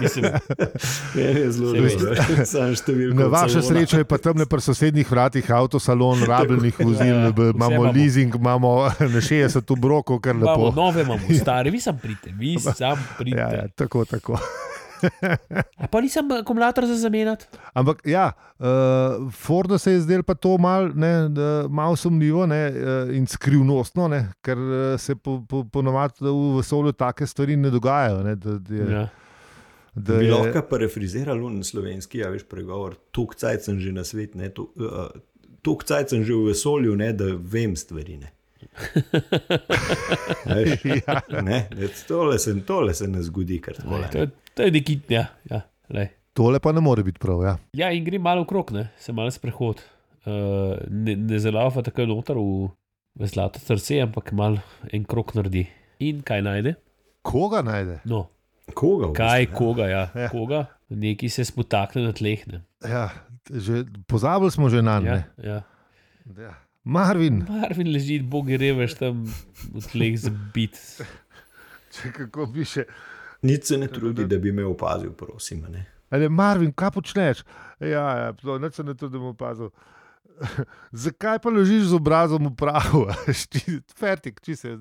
mislim, 0.00 0.24
je 1.14 1.52
zelo 1.52 1.72
dobro. 1.72 2.14
Na 3.14 3.26
vašo 3.26 3.62
srečo 3.62 3.98
je 3.98 4.04
pa 4.04 4.18
tam 4.18 4.36
na 4.36 4.60
sosednjih 4.60 5.10
vratih 5.10 5.50
avtosalon, 5.50 6.24
rabljenih 6.28 6.80
vozil, 6.80 7.06
Ja, 7.06 7.14
ja. 7.14 7.28
Vse 7.28 7.50
imamo 7.54 7.74
imamo. 7.74 7.92
leasing, 7.92 8.34
imamo 8.34 8.82
na 9.00 9.20
60 9.20 9.72
obrokov, 9.72 10.20
kar 10.20 10.34
imamo 10.34 10.64
lepo. 10.64 10.76
nove, 10.76 11.02
imamo 11.02 11.20
stare, 11.42 11.70
vi 11.70 11.80
sam 11.80 11.98
pridite, 11.98 12.30
vi 12.38 12.58
sam 12.58 13.08
pridite. 13.18 13.40
Ja, 13.42 13.54
ja, 13.54 13.68
tako, 13.68 14.04
tako. 14.04 14.38
A 15.76 15.86
pa 15.86 16.00
nisem 16.00 16.32
akumulator 16.32 16.86
za 16.86 16.94
zamenjati? 16.96 17.46
Ampak 17.72 18.02
ja, 18.04 18.32
uh, 18.58 18.66
Fordu 19.32 19.78
se 19.78 19.92
je 19.92 20.00
zdelo 20.00 20.22
pa 20.22 20.34
to 20.34 20.58
malo 20.58 20.90
mal 21.68 21.96
sumljivo 21.96 22.46
ne, 22.46 22.62
uh, 22.68 23.16
in 23.16 23.26
skrivnostno, 23.26 24.08
ne, 24.08 24.32
ker 24.42 24.58
uh, 24.58 24.74
se 24.96 25.14
po, 25.14 25.40
po, 25.48 25.64
ponovadi 25.64 26.14
v 26.20 26.56
vesolju 26.56 26.92
take 26.92 27.26
stvari 27.26 27.56
ne 27.56 27.70
dogajajo. 27.70 28.22
Ne, 28.22 28.34
da, 28.36 28.58
da, 28.58 28.74
je- 28.74 28.90
Ja. 28.92 29.08
da 29.94 30.18
Bi 30.18 30.24
je- 30.26 30.32
lahko 30.32 30.62
parafrazirali 30.62 31.50
na 31.50 31.62
slovenski, 31.62 32.18
ja, 32.18 32.28
veš, 32.28 32.42
pregovor. 32.44 32.94
Tuk 33.10 33.34
cajt 33.34 33.62
sem 33.62 33.80
že 33.80 33.92
na 33.92 34.04
svet, 34.04 34.34
ne, 34.34 34.48
tuk, 34.50 34.72
uh, 34.76 35.08
sem 36.06 36.24
že 36.24 36.34
v 36.34 36.50
vesolju, 36.50 36.96
ne, 36.96 37.12
da 37.12 37.24
vem 37.32 37.76
stvari. 37.76 38.16
Ne. 38.18 38.33
Ja. 40.84 41.20
ne, 41.42 41.68
tole, 42.08 42.38
se, 42.38 42.54
tole 42.66 42.94
se 42.94 43.08
ne 43.08 43.22
zgodi, 43.22 43.60
kar 43.60 43.74
tako. 43.74 44.00
To 44.12 44.26
to 44.54 44.62
je 44.62 44.70
neki, 44.70 44.98
ja, 45.08 45.26
ja, 45.50 45.60
lej. 45.90 46.08
Tole 46.34 46.58
pa 46.60 46.72
ne 46.72 46.80
more 46.80 47.02
biti 47.02 47.18
prav. 47.22 47.42
Ja. 47.42 47.56
ja, 47.72 47.90
in 47.94 48.04
gre 48.04 48.18
malo 48.18 48.42
okrog, 48.42 48.70
ne, 48.72 48.88
se 48.98 49.12
malo 49.12 49.30
sprehod. 49.30 49.82
Uh, 50.24 50.32
ne 50.88 51.16
ne 51.16 51.38
zalava 51.38 51.82
tako 51.84 52.06
noter 52.08 52.38
v, 52.38 52.68
v 53.14 53.26
zlato 53.28 53.60
srce, 53.60 53.98
ampak 54.02 54.32
malo 54.32 54.58
en 54.92 55.04
krok 55.04 55.34
naredi. 55.34 55.66
In 56.00 56.22
kaj 56.22 56.40
najde? 56.42 56.74
Koga 57.22 57.60
najde? 57.62 58.00
No, 58.04 58.26
Koga? 58.72 59.10
v 59.10 59.12
kaj, 59.12 59.44
bistvu, 59.44 59.58
koga, 59.58 59.86
ja, 59.86 60.04
Ja. 60.16 60.28
koga, 60.32 60.62
neki 60.88 61.28
se 61.28 61.44
spotakne 61.44 62.02
na 62.02 62.12
tleh. 62.12 62.40
Ne. 62.48 62.62
Ja, 62.82 63.10
že, 63.46 63.84
pozabili 64.08 64.50
smo 64.50 64.68
že 64.68 64.80
na 64.82 64.92
Ja, 64.94 65.00
njega. 65.00 65.22
ja. 65.38 65.58
Ja. 66.40 66.54
Marvin, 66.84 67.44
Marvin 67.48 67.88
leži, 67.92 68.18
bogi 68.20 68.58
reveš 68.60 68.98
tam 69.00 69.24
v 69.72 69.84
tleh 69.92 70.16
zabit. 70.20 70.76
če 71.94 72.12
kako 72.12 72.46
piše. 72.52 72.84
Nič 73.44 73.70
se 73.72 73.78
ne 73.78 73.88
trudi, 73.88 74.26
da 74.28 74.38
bi 74.38 74.52
me 74.52 74.64
opazil, 74.64 75.12
prosim. 75.12 75.64
Ne. 75.72 75.86
Ali 76.12 76.28
Marvin, 76.28 76.72
kaj 76.72 76.90
počneš? 76.90 77.44
Ja, 77.80 78.04
ja 78.20 78.32
to, 78.36 78.58
neč 78.58 78.76
se 78.76 78.84
ne 78.84 78.94
to, 78.94 79.08
da 79.08 79.18
bom 79.18 79.32
opazil. 79.32 79.72
Zakaj 81.04 81.38
pa 81.40 81.52
ležiš 81.52 81.88
z 81.92 81.96
obrazom 81.96 82.50
v 82.50 82.54
prahu? 82.58 83.06
Fertik, 84.00 84.40
či 84.44 84.56
se. 84.56 84.76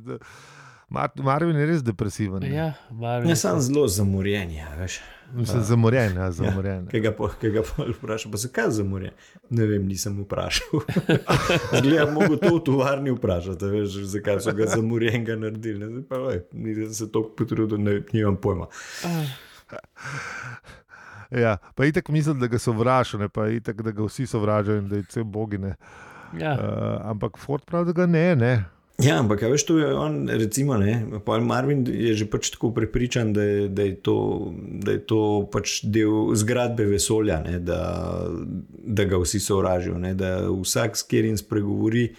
Mar 0.94 1.10
Marvin 1.18 1.58
je 1.58 1.66
res 1.66 1.84
depresiven. 1.84 2.44
ne. 2.44 2.52
Ja, 2.54 2.68
Marvin. 2.92 3.32
Ne, 3.32 3.36
sem 3.40 3.60
zelo 3.64 3.88
zamorjen, 3.88 4.52
ja, 4.54 4.70
veš. 4.78 5.00
Mislim, 5.34 5.64
zamorjen, 5.64 6.18
ja, 6.18 6.32
zamorjen. 6.32 6.88
Kaj 6.92 7.00
ga 7.00 7.12
pa, 7.18 7.30
kaj 7.42 7.50
ga 7.50 7.62
pa 7.66 7.86
vprašam, 7.90 8.32
pa 8.32 8.38
zakaj 8.38 8.70
zamorjen? 8.70 9.14
Ne 9.50 9.66
vem, 9.66 9.88
nisem 9.88 10.20
vprašal. 10.22 10.84
Zgleda, 11.78 12.06
mogo 12.12 12.38
to 12.38 12.56
v 12.56 12.60
tovarni 12.66 13.12
vprašati, 13.16 13.72
veš, 13.74 13.98
zakaj 14.14 14.40
so 14.46 14.54
ga 14.54 14.68
zamorjenega 14.76 15.36
naredili. 15.42 15.90
Ne, 15.90 16.04
pa, 16.10 16.22
vej, 16.22 16.44
nisem 16.54 16.94
se 16.94 17.10
toliko 17.12 17.36
potrudil, 17.40 17.82
ne, 17.82 18.00
nimam 18.14 18.38
pojma. 18.38 18.70
Ja, 21.32 21.58
pa 21.76 21.86
itek 21.86 22.10
mislim, 22.14 22.40
da 22.40 22.48
ga 22.48 22.60
sovražijo, 22.60 23.20
ne 23.20 23.30
pa 23.30 23.48
itek, 23.50 23.82
da 23.82 23.92
ga 23.92 24.06
vsi 24.06 24.28
sovražijo 24.28 24.78
in 24.78 24.90
da 24.90 25.02
je 25.02 25.08
vse 25.10 25.24
bogine. 25.24 25.76
Ja. 26.40 26.54
Uh, 26.54 27.10
ampak 27.10 27.38
Ford 27.38 27.66
pravi, 27.66 27.86
da 27.86 27.92
ga 27.92 28.06
ne, 28.06 28.36
ne. 28.36 28.54
Ja, 29.02 29.18
ampak 29.18 29.42
a 29.44 29.50
veš, 29.50 29.64
to 29.66 29.78
je 29.82 29.88
on, 29.90 30.30
recimo, 30.30 30.78
ne, 30.78 31.02
Marvin 31.42 31.82
je 31.90 32.14
že 32.14 32.28
pač 32.30 32.52
tako 32.54 32.70
prepričan, 32.78 33.34
da 33.34 33.42
je, 33.42 33.66
da 33.70 33.88
je, 33.90 33.96
to, 33.98 34.18
da 34.54 34.94
je 34.94 35.02
to 35.10 35.50
pač 35.50 35.82
del 35.82 36.36
zgradbe 36.38 36.86
vesolja, 36.86 37.40
ne, 37.42 37.58
da, 37.58 37.82
da 38.70 39.08
ga 39.10 39.18
vsi 39.18 39.42
sovražijo, 39.42 39.98
ne, 39.98 40.14
da 40.14 40.46
vsak, 40.46 40.94
s 40.94 41.10
katerim 41.10 41.38
spregovori, 41.42 42.14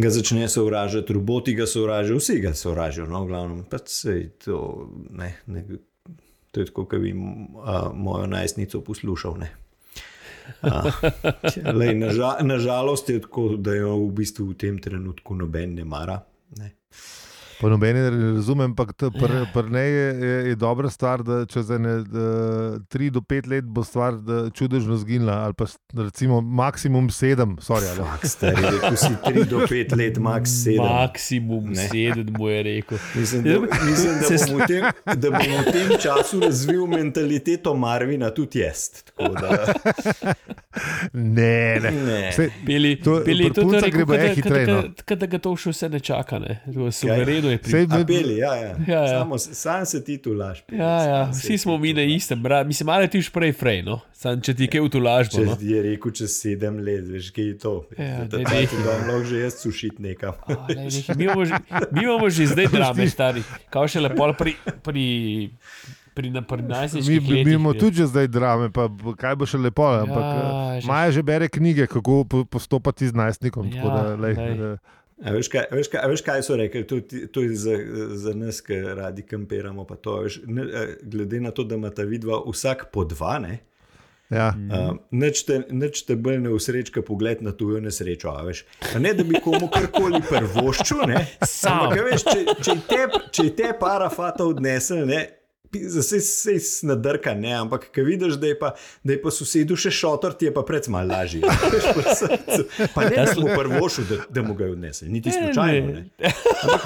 ga 0.00 0.08
začne 0.14 0.48
sovražiti, 0.48 1.12
roboti 1.12 1.52
ga 1.58 1.68
sovražijo, 1.68 2.16
vsi 2.16 2.40
ga 2.40 2.54
sovražijo, 2.56 3.04
no, 3.04 3.26
v 3.26 3.28
glavnem, 3.28 3.62
pač 3.68 3.92
se 3.92 4.16
je 4.16 4.28
to, 4.48 4.88
ne, 5.12 5.34
ne, 5.52 5.66
to 6.48 6.64
je 6.64 6.72
tako, 6.72 6.88
kot 6.88 7.04
bi 7.04 7.12
a, 7.12 7.90
mojo 7.92 8.24
najstnico 8.24 8.80
poslušal, 8.80 9.36
ne. 9.44 9.52
Lej, 11.78 11.94
na, 11.98 12.12
ža, 12.14 12.30
na 12.42 12.58
žalost 12.58 13.10
je 13.10 13.20
tako, 13.24 13.56
da 13.56 13.74
jo 13.74 13.96
v 14.06 14.10
bistvu 14.22 14.50
v 14.52 14.58
tem 14.58 14.78
trenutku 14.82 15.36
noben 15.38 15.74
ne 15.78 15.84
mara. 15.84 16.18
Ne. 16.58 16.72
Pa 17.60 17.68
nobene 17.68 18.00
ne 18.00 18.10
razumem, 18.32 18.70
ampak 18.70 18.92
pri 18.94 19.10
pr 19.52 19.66
njej 19.68 19.90
je, 19.90 20.06
je, 20.20 20.48
je 20.48 20.54
dobra 20.56 20.86
stvar, 20.88 21.22
da 21.22 21.44
čez 21.44 21.70
ene 21.70 22.04
da, 22.04 22.26
tri 22.86 23.10
do 23.10 23.20
pet 23.20 23.46
let 23.46 23.64
bo 23.66 23.82
stvar 23.82 24.14
da, 24.14 24.50
čudežno 24.50 24.96
zginila, 24.96 25.32
ali 25.40 25.54
pa 25.54 25.64
recimo 25.96 26.40
maksimum 26.40 27.10
sedem, 27.10 27.56
sorry, 27.58 27.88
ali. 27.88 27.98
Fak, 28.00 28.26
stari, 28.26 28.62
rekel 28.62 28.96
si 28.96 29.10
3 29.24 29.44
do 29.44 29.58
5 29.60 29.96
let, 29.96 30.16
max 30.18 30.42
7. 30.62 30.78
Maksimum 30.78 31.64
Ne. 31.68 31.88
sedem 31.88 32.26
mu 32.32 32.48
je 32.48 32.62
rekel. 32.62 32.98
Mislim, 33.14 33.42
da, 33.42 33.50
mislim 33.82 34.12
da, 34.14 34.28
bom 34.46 34.56
v 34.56 34.66
tem, 34.66 34.84
da 35.16 35.30
bom 35.30 35.58
v 35.58 35.72
tem 35.72 35.98
času 35.98 36.40
razvil 36.40 36.86
mentaliteto 36.86 37.74
Marvina 37.76 38.30
tudi 38.30 38.58
jaz. 38.58 38.88
Tako 39.04 39.34
Da, 39.34 39.66
Ne, 41.12 41.80
ne. 41.80 42.30
Peli, 42.66 42.96
To- 42.96 43.22
peli, 43.24 43.44
pri 43.44 43.54
to 43.54 43.60
je 43.60 43.64
puncah 43.64 43.82
rekel, 43.84 44.06
gre 44.06 44.28
hitreje, 44.30 44.66
da- 44.66 44.72
no. 44.74 44.82
kot 45.04 45.18
da 45.18 45.26
ga 45.26 45.38
to 45.38 45.56
še 45.56 45.70
vse 45.70 45.88
ne 45.88 46.00
čaka. 46.00 46.38
Ne. 46.38 46.60
To 46.66 46.86
je 46.86 47.47
Suvereno 47.48 47.50
je 47.50 47.58
pri. 47.58 47.70
sej, 47.70 47.84
A 47.92 48.04
peli, 48.04 48.36
ja, 48.36 48.52
ja. 48.56 48.72
Ja, 48.86 49.00
ja. 49.00 49.08
Samo, 49.14 49.38
sam 49.38 49.84
se 49.84 49.98
ti 50.00 50.18
tu 50.18 50.32
laž. 50.32 50.60
Peli, 50.62 50.78
Ja, 50.78 50.92
ja, 51.02 51.20
se 51.30 51.40
vsi 51.42 51.58
smo 51.58 51.76
mi 51.76 51.90
tu 51.90 51.96
na 51.96 52.02
laž. 52.02 52.12
istem, 52.14 52.38
bra. 52.40 52.62
mislim, 52.62 52.86
malo 52.86 53.06
ti 53.06 53.18
už 53.18 53.30
prej 53.30 53.52
frej, 53.54 53.82
no. 53.82 54.00
Sam, 54.12 54.38
če 54.38 54.52
ti 54.52 54.62
je 54.62 54.68
kaj 54.68 54.80
v 54.80 54.88
to 54.88 54.98
lažbo. 55.00 55.34
Če 55.34 55.44
No. 55.44 55.54
ti 55.54 55.66
je 55.68 55.82
rekel 55.84 56.10
čez 56.12 56.32
sedem 56.34 56.78
let, 56.80 57.04
veš, 57.06 57.30
kaj 57.30 57.44
je 57.44 57.56
to. 57.56 57.74
Ja, 57.94 58.24
da 58.24 58.38
da 58.38 58.60
ti 58.60 58.76
da 58.78 58.92
lahko 58.98 59.24
že 59.24 59.36
jaz 59.40 59.54
sušiti 59.56 59.98
nekam. 60.00 60.34
A, 60.44 60.66
lej. 60.68 60.90
Mi 61.12 61.24
imamo 61.24 61.44
že, 61.44 61.54
mi 61.88 62.02
imamo 62.02 62.26
že 62.28 62.46
zdaj 62.48 62.66
drame, 62.68 63.06
stari. 63.08 63.42
Kaj 63.68 63.86
še 63.88 64.00
lepo 64.00 64.26
pri, 64.34 64.52
pri, 64.80 65.04
pri, 66.12 66.30
na- 66.30 66.42
pri 66.42 66.58
Mi, 66.58 66.68
najstniških 66.68 67.22
mi 67.22 67.30
letih. 67.32 67.46
imamo 67.48 67.72
ne. 67.72 67.78
tudi 67.78 67.96
že 67.96 68.06
zdaj 68.06 68.26
drame, 68.28 68.66
pa 68.70 68.86
kaj 69.14 69.34
bo 69.34 69.44
še 69.44 69.56
lepo. 69.56 69.86
Ampak 69.86 70.18
Ja, 70.18 70.42
ja, 70.74 70.82
Maja 70.84 71.10
že 71.10 71.22
bere 71.22 71.46
knjige, 71.48 71.86
kako 71.86 72.24
po- 72.24 72.44
postopati 72.44 73.06
z 73.06 73.14
najstnikom. 73.14 73.66
Ja, 73.66 73.74
tako 73.76 73.88
da, 73.88 74.02
lej, 74.16 74.34
lej. 74.34 74.54
eh, 74.72 74.76
A 75.24 75.32
veš, 75.34 75.48
kaj, 75.50 75.64
a 75.70 75.74
veš, 75.74 75.88
kaj, 75.90 76.00
a 76.04 76.08
veš, 76.12 76.22
kaj 76.22 76.42
so 76.46 76.56
rekli? 76.56 76.84
To 77.32 77.42
je 77.42 77.54
za, 77.58 77.74
za 78.14 78.34
nas, 78.38 78.60
ki 78.62 78.76
radi 78.94 79.24
kampiramo. 79.26 79.84
pa 79.84 79.96
To, 79.96 80.20
veš, 80.22 80.40
ne, 80.46 80.66
glede 81.02 81.40
na 81.40 81.50
to, 81.50 81.64
da 81.64 81.74
imata 81.74 82.06
vidva 82.06 82.38
vsak 82.46 82.86
po 82.94 83.04
dva, 83.04 83.38
ne, 83.42 83.58
ja. 84.30 84.52
uh, 84.54 84.94
nič 85.10 85.42
te, 85.48 85.62
nič 85.70 86.04
te 86.06 86.14
bolj 86.14 86.38
ne 86.44 86.52
usrečka 86.54 87.02
pogled 87.02 87.42
na 87.42 87.50
tujo 87.52 87.80
nesrečo. 87.80 88.30
a 88.30 88.44
veš. 88.46 88.62
A 88.94 89.02
ne, 89.02 89.14
da 89.14 89.26
bi 89.26 89.40
komu 89.42 89.70
karkoli 89.72 90.22
prvoščil. 90.28 91.02
ne. 91.10 91.24
Ampak, 91.42 91.98
veš, 92.12 92.26
če, 92.28 92.38
če 92.62 92.76
je 92.76 92.80
te, 92.86 93.22
če 93.30 93.48
te 93.58 93.72
para 93.80 94.10
fata 94.14 94.46
odnesel, 94.46 95.02
ne. 95.08 95.24
Zase 95.72 96.20
se 96.20 96.86
nadrka, 96.86 97.34
ne, 97.34 97.52
ampak 97.52 97.90
ko 97.94 98.00
vidiš, 98.00 98.34
da 98.34 98.46
je, 98.46 98.58
pa, 98.58 98.74
da 99.04 99.12
je 99.12 99.22
pa 99.22 99.30
sosedu 99.30 99.76
še 99.76 99.90
šotor, 99.92 100.32
ti 100.32 100.48
je 100.48 100.52
pa 100.54 100.62
pred 100.64 100.88
malo 100.88 101.12
lažje. 101.12 101.42
Pa 102.94 103.04
ne, 103.04 103.16
da 103.16 103.26
smo 103.26 103.46
prvošil, 103.56 104.04
da, 104.08 104.16
da 104.30 104.42
mu 104.42 104.54
ga 104.54 104.64
je 104.64 104.72
odnesel, 104.72 105.08
niti 105.12 105.32
slučajno. 105.32 105.86
Ne. 105.92 106.04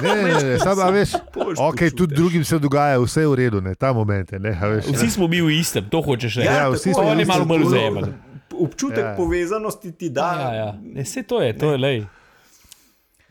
Ne, 0.03 0.15
ne, 0.15 0.23
ne, 0.23 0.43
ne, 0.45 0.59
sam, 0.59 0.81
a 0.81 0.91
veš, 0.91 1.15
Boš 1.35 1.59
okay, 1.59 1.95
tudi 1.97 2.15
drugim 2.15 2.45
se 2.45 2.59
dogaja, 2.59 2.99
vse 2.99 3.23
je 3.23 3.29
v 3.29 3.35
redu, 3.35 3.61
ne, 3.61 3.75
ta 3.75 3.93
moment. 3.93 4.33
Ne, 4.33 4.57
a 4.61 4.73
veš, 4.73 4.91
Vsi 4.97 5.11
smo 5.11 5.29
mi 5.29 5.43
v 5.43 5.55
istem, 5.61 5.87
to 5.91 6.03
hočeš 6.03 6.41
reči. 6.43 6.49
Ja, 6.49 6.65
tako, 6.67 6.81
vsi 6.81 6.95
smo 6.95 7.07
veš, 7.15 7.29
malo 7.29 7.45
bolj 7.45 7.63
tako, 7.63 7.71
vzajemni. 7.71 8.13
Občutek 8.53 9.05
Ja. 9.05 9.11
ja. 9.11 9.17
povezanosti 9.17 9.93
ti 9.93 10.11
da. 10.11 10.33
Ja, 10.41 10.51
ja. 10.55 10.69
Ne, 10.83 11.07
vse 11.07 11.23
to 11.23 11.43
je, 11.43 11.55
to 11.59 11.73
je 11.73 11.79
lej. 11.79 12.03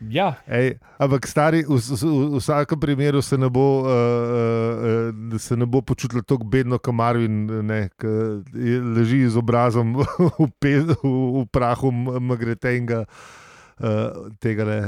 Ja, 0.09 0.41
Ej, 0.49 0.81
ampak 0.97 1.27
stari, 1.29 1.61
v, 1.61 1.77
v, 1.77 1.93
v 2.33 2.39
vsakem 2.41 2.79
primeru 2.79 3.21
se 3.21 3.37
ne 3.37 3.49
bo, 3.53 3.85
uh, 3.85 5.13
uh, 5.13 5.37
se 5.37 5.53
ne 5.57 5.65
bo 5.69 5.81
počutil 5.85 6.25
tako 6.25 6.47
bedno, 6.49 6.81
kot 6.81 6.95
Marvin, 6.95 7.45
ki 8.01 8.09
leži 8.97 9.29
z 9.29 9.37
obrazom 9.37 9.93
v, 10.01 10.49
pe, 10.57 10.81
v, 10.81 10.95
v 11.05 11.45
prahu 11.53 11.93
Magretenga, 12.17 13.05
uh, 13.05 14.31
tega 14.41 14.65
ne, 14.65 14.79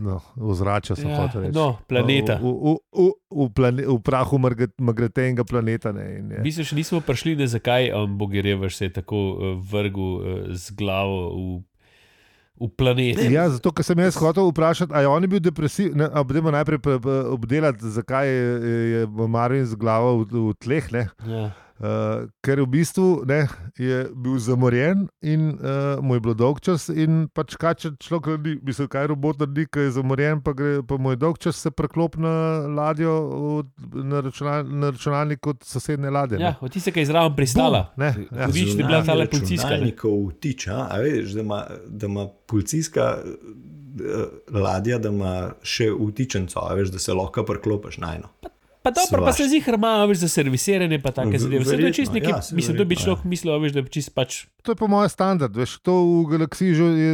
no, 0.00 0.20
ozračja 0.40 0.96
sem 0.96 1.10
ja. 1.10 1.20
hotel 1.20 1.48
reči. 1.48 1.56
No, 1.56 1.76
planeta. 1.84 2.38
V, 2.40 2.48
v, 2.48 2.74
v, 2.96 3.12
v, 3.28 3.48
plane, 3.52 3.84
v 3.84 4.00
prahu 4.00 4.40
Magretenga 4.80 5.44
planeta. 5.44 5.92
Ne, 5.92 6.06
in 6.16 6.32
V 6.40 6.48
bistvu 6.48 6.64
še 6.64 6.80
nismo 6.80 7.04
prišli, 7.04 7.36
ne 7.36 7.48
zakaj 7.50 7.92
um, 7.92 8.16
Bogirevaš 8.16 8.80
se 8.80 8.88
je 8.88 8.96
tako 9.04 9.20
uh, 9.36 9.54
vrgel 9.60 10.10
uh, 10.16 10.24
z 10.56 10.72
glavo 10.72 11.28
v, 11.28 11.62
v 12.60 12.68
planetu. 12.70 13.26
Ja, 13.32 13.48
zato, 13.50 13.72
sem 13.82 13.98
jaz 13.98 14.14
hotel 14.14 14.46
vprašati, 14.50 14.94
ali 14.94 15.04
je 15.04 15.08
on 15.10 15.26
bil 15.26 15.42
depresiven. 15.42 16.06
Obdemo 16.14 16.50
najprej 16.54 16.78
pre- 16.78 17.00
pre- 17.02 17.24
obdelati, 17.34 17.90
zakaj 17.90 18.28
je, 18.28 18.46
je 18.94 19.00
Marin 19.28 19.66
z 19.66 19.74
glavo 19.74 20.22
v, 20.22 20.50
v 20.50 20.54
tleh. 20.62 20.84
Ne? 20.94 21.04
Ja. 21.26 21.50
Uh, 21.74 22.30
ker 22.38 22.60
v 22.62 22.68
bistvu 22.70 23.24
ne, 23.26 23.48
je 23.74 24.04
bil 24.14 24.36
zamorjen 24.38 25.08
in 25.26 25.48
uh, 25.58 25.98
mu 25.98 26.14
je 26.14 26.22
bilo 26.22 26.34
dolg 26.38 26.60
čas. 26.62 26.86
In 26.86 27.24
pač 27.34 27.56
kaj 27.58 27.74
če 27.82 27.90
človek 27.98 28.28
naredi, 28.30 28.52
mislim, 28.62 28.88
kaj 28.92 29.08
robot 29.10 29.42
naredi, 29.42 29.64
ki 29.66 29.88
je 29.88 29.94
zamorjen, 29.96 30.38
pa, 30.46 30.54
gre, 30.54 30.76
pa 30.86 31.00
mu 31.02 31.10
je 31.10 31.18
dolg 31.24 31.40
čas, 31.42 31.58
se 31.58 31.72
preklop 31.74 32.14
na 32.22 32.30
ladjo, 32.70 33.16
od, 33.58 33.72
na, 33.90 34.22
računal, 34.22 34.70
na 34.70 34.92
računalnik 34.94 35.50
od 35.50 35.66
sosednje 35.66 36.14
ladje. 36.14 36.38
ne. 36.38 36.44
Ja, 36.44 36.54
od 36.60 36.70
tiste, 36.70 36.94
ki 36.94 37.02
je 37.02 37.10
zraven 37.10 37.34
pristala. 37.34 37.88
Ne, 37.98 38.14
ja. 38.30 38.46
Hudič, 38.46 38.78
da 38.78 38.78
je 38.78 38.86
bila 38.86 39.02
tale 39.02 39.26
policijska. 39.26 39.66
ne. 39.66 39.74
Računalnikov 39.74 40.16
vtič, 40.30 40.68
a, 40.70 40.80
a 40.94 41.02
veš, 41.02 41.34
da 41.34 41.42
ima, 41.42 41.62
da 41.90 42.06
ima 42.06 42.28
policijska 42.46 43.10
eh, 43.18 44.26
ladja, 44.54 45.02
da 45.02 45.10
ima 45.10 45.34
še 45.66 45.90
vtičenco, 45.90 46.62
a 46.62 46.78
veš, 46.78 46.94
da 46.94 47.02
se 47.02 47.18
lahko 47.18 47.42
priklopiš 47.50 47.98
na 47.98 48.14
eno. 48.20 48.30
Pa 48.84 48.92
dobro, 48.92 49.24
pa 49.24 49.32
se 49.32 49.48
zihar 49.48 49.74
ima, 49.74 50.04
veš, 50.04 50.18
za 50.18 50.28
servisiranje, 50.28 50.98
pa 50.98 51.08
take 51.10 51.30
V- 51.30 51.38
zadeve. 51.38 51.58
Vse 51.58 51.64
to 51.64 51.72
je 51.72 51.76
verjetno, 51.78 51.94
čist 51.94 52.12
neki, 52.12 52.28
ja, 52.28 52.40
mislim, 52.52 52.76
da 52.76 52.84
bi 52.84 52.96
človek 52.96 53.24
mislil, 53.24 53.56
veš, 53.56 53.72
da 53.72 53.80
je 53.80 53.88
čist 53.88 54.10
pač. 54.12 54.44
To 54.60 54.72
je 54.72 54.76
po 54.76 54.86
mojem 54.86 55.08
standard, 55.08 55.56
veš, 55.56 55.78
to 55.80 55.94
v 55.94 56.26
galaksiji 56.28 56.74
že 56.74 56.84
je 56.84 57.12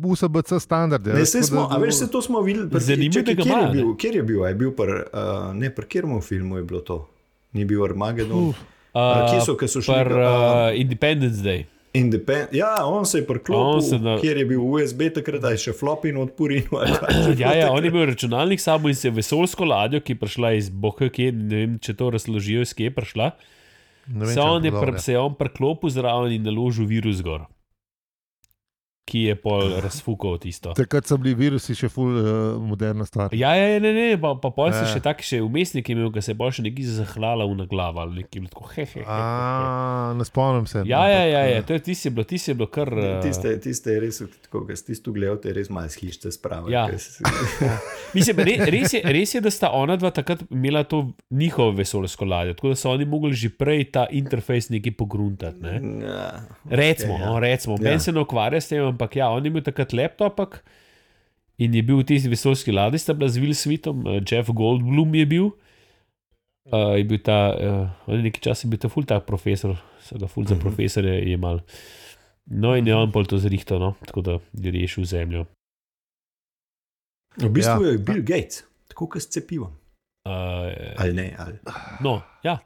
USBC 0.00 0.60
standard. 0.60 1.02
Ja, 1.02 1.12
Ne, 1.12 1.24
tako 1.26 1.42
smo, 1.42 1.60
da- 1.60 1.68
a 1.68 1.78
veš, 1.78 1.94
se 1.96 2.06
to 2.06 2.22
smo 2.22 2.40
videli. 2.40 2.70
Zanimivo, 2.70 3.12
čakaj, 3.12 3.34
da 3.34 3.34
ga 3.34 3.42
kjer 3.42 3.58
je 3.58 3.72
bil, 3.72 3.90
kjer 3.96 4.14
je 4.14 4.22
bil, 4.22 4.40
je 4.44 4.54
bil 4.54 4.70
pr, 4.70 4.88
uh, 5.04 5.20
ne, 5.52 5.68
pri 5.68 5.84
katerem 5.84 6.20
filmu 6.22 6.56
je 6.56 6.64
bilo 6.64 6.80
to? 6.80 6.98
Ni 7.52 7.64
bil 7.64 7.82
Armagedon. 7.82 8.54
Uh, 8.94 9.26
kje 9.26 9.42
so, 9.42 9.56
ki 9.56 9.66
so 9.66 9.80
šli? 9.80 9.90
Par 9.90 10.06
uh, 10.08 10.22
uh, 10.22 10.70
Independence 10.76 11.42
Day. 11.42 11.66
Independ 11.94 12.50
ja, 12.52 12.72
on 12.82 13.06
se 13.06 13.20
je 13.20 13.26
priklopil, 13.26 13.80
se 13.80 13.98
na- 13.98 14.16
kjer 14.18 14.36
je 14.36 14.44
bil 14.44 14.62
USB, 14.66 15.04
takrat 15.14 15.44
je 15.52 15.60
še 15.68 15.72
flop 15.72 16.04
in 16.04 16.16
odpurin. 16.18 16.66
Ja, 17.38 17.52
ja, 17.54 17.68
on 17.70 17.84
je 17.84 17.90
imel 17.90 18.08
računalnik 18.10 18.58
s 18.60 18.66
sabo 18.66 18.90
in 18.90 18.98
se 18.98 19.08
je 19.08 19.14
vesolsko 19.14 19.64
ladjo, 19.64 20.00
ki 20.00 20.12
je 20.12 20.18
prišla 20.18 20.50
iz 20.58 20.70
Boha, 20.70 21.06
ki 21.08 21.28
je, 21.28 21.32
ne 21.32 21.60
vem, 21.60 21.76
če 21.78 21.94
to 21.94 22.10
razložijo, 22.10 22.64
iz 22.66 22.74
kje 22.74 22.90
je 22.90 22.94
prišla. 22.96 23.28
Ne 24.08 24.26
vem, 24.26 24.34
Se, 24.34 24.40
on 24.42 24.64
je 24.64 24.72
pr, 24.72 24.90
ja. 24.90 24.98
se 24.98 25.12
je 25.14 25.20
on 25.22 25.38
priklopil 25.38 25.88
zraven 25.90 26.34
in 26.34 26.42
naložil 26.42 26.84
virus 26.84 27.22
gor, 27.22 27.46
ki 29.04 29.20
je 29.22 29.34
pol 29.36 29.68
razfukal 29.84 30.38
tisto. 30.38 30.72
Takrat 30.72 31.04
so 31.04 31.16
bili 31.16 31.34
virusi 31.36 31.74
še 31.76 31.88
ful 31.88 32.14
uh, 32.14 32.26
moderna 32.58 33.04
stvar. 33.04 33.34
Ja, 33.36 33.50
ja, 33.52 33.66
ja, 33.68 33.78
ne, 33.78 33.92
ne, 33.92 34.06
pa, 34.16 34.32
pa 34.34 34.48
pol 34.50 34.72
si 34.72 34.80
Ja. 34.80 34.86
še 34.88 35.00
tak, 35.00 35.20
še 35.20 35.42
umestnik 35.44 35.88
imel, 35.88 36.08
ki 36.08 36.22
se 36.22 36.32
je 36.32 36.36
bolj 36.36 36.56
še 36.56 36.64
neki 36.64 36.86
zahlala 36.88 37.44
v 37.44 37.66
glava 37.68 38.00
ali 38.00 38.22
nekaj 38.22 38.40
bilo 38.40 38.48
tako 38.48 38.70
hehe. 38.72 38.86
He, 38.86 39.00
he, 39.00 39.04
he. 39.04 39.10
A, 39.10 40.14
ne 40.16 40.24
spomnim 40.24 40.64
se. 40.66 40.82
Ja, 40.88 41.04
ja, 41.04 41.20
ja, 41.26 41.42
ja, 41.46 41.60
to 41.62 41.72
je 41.72 41.80
ti 41.80 41.94
si 41.94 42.08
bilo, 42.08 42.24
ti 42.24 42.38
si 42.38 42.54
bilo 42.54 42.66
kar. 42.66 42.88
eh, 42.88 43.20
Tiste, 43.20 43.52
tiste 43.60 43.92
je 43.92 44.00
res, 44.00 44.22
tako, 44.42 44.64
ki 44.64 44.76
si 44.76 44.86
tisto 44.86 45.12
gledal, 45.12 45.36
te 45.36 45.48
je 45.48 45.54
res 45.54 45.68
malo 45.68 45.86
hište 45.86 46.32
spravo. 46.32 46.72
Ja. 46.72 46.88
Mislim, 48.14 48.38
re, 48.38 48.56
res, 48.66 48.92
je, 48.92 49.02
res 49.04 49.34
je, 49.34 49.40
da 49.40 49.50
sta 49.50 49.70
ona 49.70 49.96
dva 49.96 50.10
takrat 50.10 50.42
imela 50.48 50.84
to 50.84 51.02
njihovo 51.30 51.72
vesoljsko 51.72 52.24
ladjo, 52.24 52.54
tako 52.54 52.68
da 52.68 52.76
so 52.76 52.90
oni 52.90 53.04
mogli 53.04 53.34
že 53.34 53.50
prej 53.50 53.90
ta 53.90 54.06
interfejs 54.10 54.70
nekaj 54.70 54.94
pogruntati. 54.94 55.60
Ne? 55.60 55.74
Ja, 56.04 56.46
Recimo, 56.66 57.18
ja. 57.18 57.26
no, 57.26 57.38
recimo. 57.38 57.76
Ja. 57.80 57.90
Ja. 57.90 57.98
se 57.98 58.12
ne 58.12 58.20
ukvarja 58.20 58.60
s 58.60 58.68
tem, 58.68 58.93
ampak 58.94 59.18
ja, 59.18 59.28
on 59.28 59.44
je 59.44 59.50
imel 59.52 59.62
takrat 59.66 59.92
laptop 59.92 60.40
in 61.58 61.74
je 61.74 61.82
bil 61.86 62.00
v 62.00 62.06
tisti 62.08 62.30
vesoljski 62.30 62.72
ladji, 62.74 62.98
sta 62.98 63.14
bila 63.14 63.28
z 63.30 63.38
Will 63.38 63.54
Smithom, 63.54 64.06
eh, 64.06 64.22
Jeff 64.22 64.50
Goldblum 64.50 65.14
je 65.14 65.26
bil. 65.26 65.50
Uh, 66.64 66.96
je 66.96 67.04
bil 67.04 67.18
ta, 67.20 67.52
uh, 67.52 68.08
on 68.08 68.16
je 68.16 68.22
nekaj 68.24 68.40
časa 68.40 68.64
bil 68.66 68.80
ta 68.80 68.88
ful 68.88 69.04
tak 69.04 69.26
profesor, 69.28 69.74
so 70.00 70.16
ga 70.16 70.24
ful 70.26 70.46
za 70.48 70.54
Mhm. 70.56 70.62
profesorje 70.64 71.18
imel. 71.28 71.60
No, 72.48 72.72
in 72.74 72.86
je 72.88 72.94
on 72.96 73.12
pol 73.12 73.26
to 73.28 73.36
zrihtal, 73.36 73.78
no, 73.78 73.90
tako 74.00 74.20
da 74.24 74.32
je 74.56 74.72
rešil 74.72 75.04
zemljo. 75.04 75.44
V 77.36 77.48
bistvu 77.50 77.84
Ja. 77.84 77.86
ja. 77.86 77.92
je 77.92 77.98
Bill 77.98 78.22
Gates, 78.22 78.64
tako 78.88 79.06
kot 79.08 79.22
s 79.22 79.28
cepivom. 79.28 79.72
Uh, 80.24 80.72
Ali 80.96 81.12
ne, 81.12 81.34
ali. 81.38 81.58
no, 82.00 82.22
ja, 82.42 82.56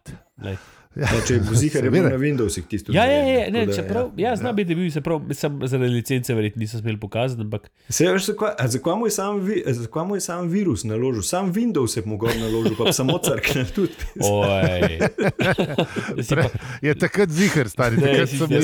lej. 0.43 0.57
Ja, 0.99 1.07
Ne, 1.09 1.21
če 1.23 1.35
je 1.35 1.41
bil 1.41 1.55
zihar, 1.55 1.85
je 1.85 1.91
bil 1.91 2.01
seveda. 2.01 2.11
na 2.11 2.19
Windowsih 2.19 2.65
tisto. 2.65 2.93
ja, 2.93 3.05
ja, 3.05 3.19
ja, 3.25 3.51
ne, 3.51 3.67
da, 3.67 3.73
čeprav, 3.73 4.09
ja, 4.17 4.33
zna 4.35 4.53
biti, 4.53 4.67
da 4.67 4.73
je 4.73 4.79
bil, 4.79 4.91
se 4.91 5.01
prav, 5.01 5.21
sem 5.33 5.61
zaradi 5.65 5.91
licence 5.91 6.35
verjetno 6.35 6.61
niso 6.61 6.79
smeli 6.79 6.99
pokazati, 6.99 7.41
ampak 7.41 7.71
Se 7.89 8.09
veš, 8.09 8.25
zakaj, 8.25 8.95
mu 8.97 9.07
je 9.07 9.11
sam, 9.13 9.41
vi- 9.41 9.63
mu 10.05 10.17
je 10.17 10.21
sam 10.21 10.49
virus 10.49 10.85
naložil, 10.85 11.23
sam 11.23 11.53
Windows 11.53 11.97
je 11.97 12.03
mogel 12.05 12.31
naložiti, 12.37 12.75
pa 12.77 12.93
samo 12.93 13.19
crkne 13.21 13.65
tudi. 13.67 13.93
oj. 14.19 14.99
Pa- 16.31 16.51
Je 16.83 16.95
takrat 16.97 17.31
zihar, 17.31 17.69
stari. 17.69 17.97
Ne, 17.97 18.03
Takrat 18.03 18.51
ja, 18.51 18.59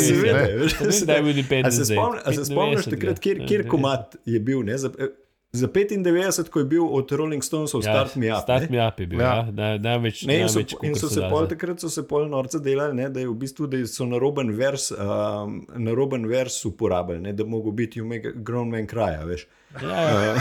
je 1.13 1.23
bil 1.23 1.31
Independence 1.31 1.77
se, 1.79 1.83
Day? 1.85 1.97
spomni, 1.97 2.19
a 2.19 2.33
se 2.33 2.41
95 2.41 2.45
spomniš 2.45 2.85
takrat, 2.87 3.19
kjer, 3.19 3.37
ja, 3.37 3.47
kjer 3.47 3.61
90. 3.61 3.69
komat 3.69 4.17
je 4.25 4.41
bil? 4.41 4.63
Ne, 4.63 4.79
za, 4.79 4.91
za 5.55 5.69
95, 5.69 6.51
ko 6.51 6.59
je 6.59 6.67
bil 6.67 6.83
od 6.85 7.13
Rolling 7.13 7.39
Stonesov 7.39 7.81
Ja, 7.81 7.93
Start 7.93 8.17
Me 8.17 8.27
Up. 8.29 8.43
Start 8.43 8.67
ne? 8.67 8.77
me 8.77 8.83
up 8.83 8.99
je 9.01 9.07
bil, 9.07 9.21
Ja. 9.21 9.35
ja. 9.37 9.43
Na- 9.51 9.79
največ. 9.79 10.25
Ne, 10.27 10.41
in 10.41 10.49
so, 10.49 10.59
največ, 10.59 10.75
in 10.83 10.95
so 10.95 11.07
se 11.09 11.23
pol, 11.31 11.47
takrat 11.47 11.79
so 11.79 11.89
se 11.89 12.03
pol 12.03 12.27
norce 12.27 12.59
delali, 12.59 12.95
ne, 12.95 13.07
da 13.09 13.21
je 13.21 13.29
v 13.29 13.37
bistvu 13.37 13.67
da 13.67 13.79
so 13.87 14.03
naroben 14.05 14.51
vers, 14.51 14.91
um, 14.91 15.61
naroben 15.77 16.27
vers 16.27 16.59
uporabljali, 16.65 17.23
ne, 17.23 17.33
da 17.33 17.47
mogo 17.47 17.71
biti 17.71 18.01
you 18.01 18.05
make 18.05 18.27
a 18.27 18.33
grown 18.35 18.67
man 18.69 18.87
cry, 18.87 19.15
a 19.15 19.25
veš. 19.25 19.47
Ja, 19.83 20.03
ja. 20.25 20.35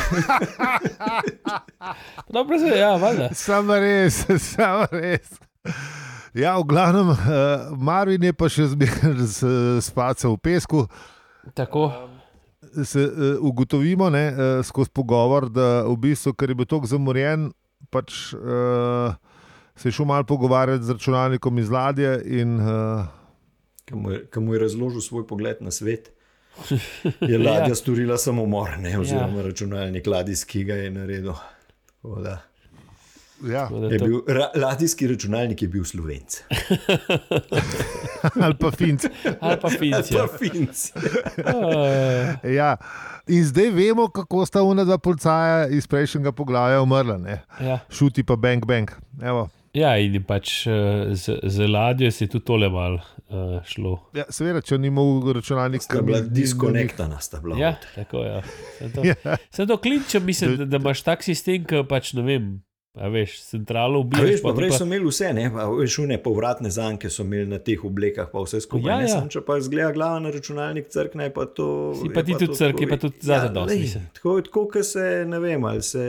Dobro 2.30 2.60
se, 2.60 2.78
ja, 2.78 2.96
valjda. 2.96 3.30
Samo 3.34 3.76
res, 3.76 4.26
samo 4.54 4.88
res. 4.92 5.30
Ja, 6.34 6.58
v 6.58 6.64
glavnem, 6.64 7.10
uh, 7.10 7.18
Marvin 7.78 8.24
je 8.24 8.34
pa 8.34 8.50
še 8.50 8.66
zmeraj 8.72 9.28
spacal 9.82 10.34
v 10.34 10.42
pesku. 10.42 10.88
Tako. 11.54 11.92
Se 12.84 13.04
uh, 13.06 13.38
ugotovimo 13.42 14.10
ne, 14.10 14.28
uh, 14.32 14.66
skozi 14.66 14.90
pogovor, 14.94 15.50
da 15.50 15.84
v 15.86 15.98
bistvu, 15.98 16.34
ker 16.34 16.50
je 16.50 16.56
bil 16.56 16.66
tako 16.66 16.90
zamorjen, 16.90 17.52
pač 17.94 18.34
uh, 18.34 19.14
se 19.76 19.90
je 19.90 19.94
šel 19.94 20.06
malo 20.10 20.26
pogovarjati 20.26 20.84
z 20.84 20.98
računalnikom 20.98 21.60
iz 21.60 21.70
ladje 21.70 22.16
in 22.26 22.58
uh, 22.62 23.06
Ki 23.86 23.96
mu, 23.96 24.12
je- 24.12 24.26
mu 24.40 24.54
je 24.54 24.60
razložil 24.60 25.02
svoj 25.02 25.28
pogled 25.28 25.62
na 25.62 25.72
svet. 25.72 26.10
Je 27.32 27.38
ladja 27.38 27.74
ja. 27.74 27.76
storila 27.76 28.18
samomor, 28.18 28.78
ne, 28.80 29.00
oziroma 29.00 29.42
ja. 29.42 29.48
računalnik 29.48 30.08
ladijski 30.08 30.64
ga 30.64 30.76
je 30.76 30.92
naredil. 30.92 31.34
Tako 32.02 32.22
da 32.22 32.42
ja, 33.44 33.70
Je 33.92 34.00
bil, 34.00 34.22
ra, 34.28 34.52
ladijski 34.56 35.08
računalnik 35.08 35.62
je 35.62 35.68
bil 35.68 35.84
slovenc. 35.84 36.42
ali 38.44 38.56
pa 38.56 38.72
finc. 38.72 39.06
Ali 39.40 39.58
pa 39.60 39.70
finci. 39.70 40.14
Pa 40.14 40.28
finc. 40.30 40.92
Ja. 42.58 42.78
In 43.28 43.44
zdaj 43.46 43.70
vemo, 43.70 44.08
kako 44.08 44.46
sta 44.46 44.62
ona 44.62 44.84
dva 44.84 44.98
policaja 44.98 45.68
iz 45.68 45.88
prejšnjega 45.88 46.32
poglavja 46.32 46.82
umrla. 46.82 47.18
Ne? 47.18 47.42
Ja. 47.62 47.80
Šuti 47.90 48.24
pa 48.24 48.36
bang, 48.36 48.66
bang. 48.66 48.92
Evo. 49.22 49.50
ja, 49.74 49.96
in 49.98 50.14
je 50.14 50.22
pač 50.22 50.68
eh, 50.68 50.74
z, 51.12 51.40
z 51.44 51.68
ladjo 51.68 52.12
se 52.12 52.26
je 52.26 52.30
tudi 52.30 52.46
tole 52.46 52.70
mal 52.70 52.94
uh, 52.94 53.58
šlo. 53.66 53.96
Ja, 54.14 54.26
seveda, 54.30 54.62
če 54.62 54.78
ni 54.78 54.92
imel 54.92 55.34
računalnik, 55.34 55.82
bila 55.90 56.04
ni- 56.04 56.12
ni- 56.14 56.30
ni- 56.30 56.36
diskonektana, 56.42 57.18
sta 57.20 57.40
bila. 57.42 57.58
Ja, 57.58 57.72
tako 57.96 58.22
je. 58.22 58.34
Ja. 58.36 58.42
Sem 58.78 58.92
to, 58.94 59.02
Ja. 59.64 59.66
to 59.66 59.78
klinčem, 59.78 60.26
mislim, 60.26 60.58
da, 60.58 60.66
da 60.66 60.78
imaš 60.78 61.02
tak 61.02 61.24
sistem, 61.26 61.66
ki 61.66 61.82
pač 61.90 62.14
ne 62.14 62.22
vem. 62.28 62.52
A 62.94 63.08
veš, 63.08 63.40
centralo 63.42 64.00
ubiješ. 64.00 64.24
Veš, 64.24 64.42
pa 64.44 64.52
prej 64.54 64.70
pa- 64.70 64.78
so 64.78 64.86
imeli 64.86 65.08
vse, 65.08 65.32
ne, 65.34 65.48
pa, 65.54 65.64
veš, 65.66 65.96
une 66.00 66.18
povratne 66.22 66.70
zanke 66.70 67.10
so 67.10 67.24
imeli 67.24 67.48
na 67.50 67.58
teh 67.58 67.82
oblekah, 67.86 68.28
pa 68.32 68.44
vse 68.44 68.62
skupaj. 68.62 68.92
Ja, 68.92 68.98
ne, 68.98 69.08
ja. 69.08 69.16
Sam, 69.16 69.30
če 69.30 69.42
pa 69.42 69.58
zgleda 69.60 69.92
glava 69.92 70.20
na 70.20 70.30
računalnik, 70.30 70.92
crkne, 70.94 71.32
pa 71.34 71.48
to. 71.50 71.68
Si 71.98 72.12
pa 72.14 72.22
ti 72.22 72.38
tudi 72.38 72.54
crkne, 72.54 72.88
pa 72.88 73.00
tudi 73.02 73.18
zadaj 73.20 73.50
dosti, 73.50 73.80
lej. 73.80 74.04
Tako, 74.14 74.36
tako 74.42 74.68
kot 74.70 74.86
se, 74.86 75.08
ne 75.26 75.40
vem, 75.40 75.66
ali 75.66 75.82
se, 75.82 76.06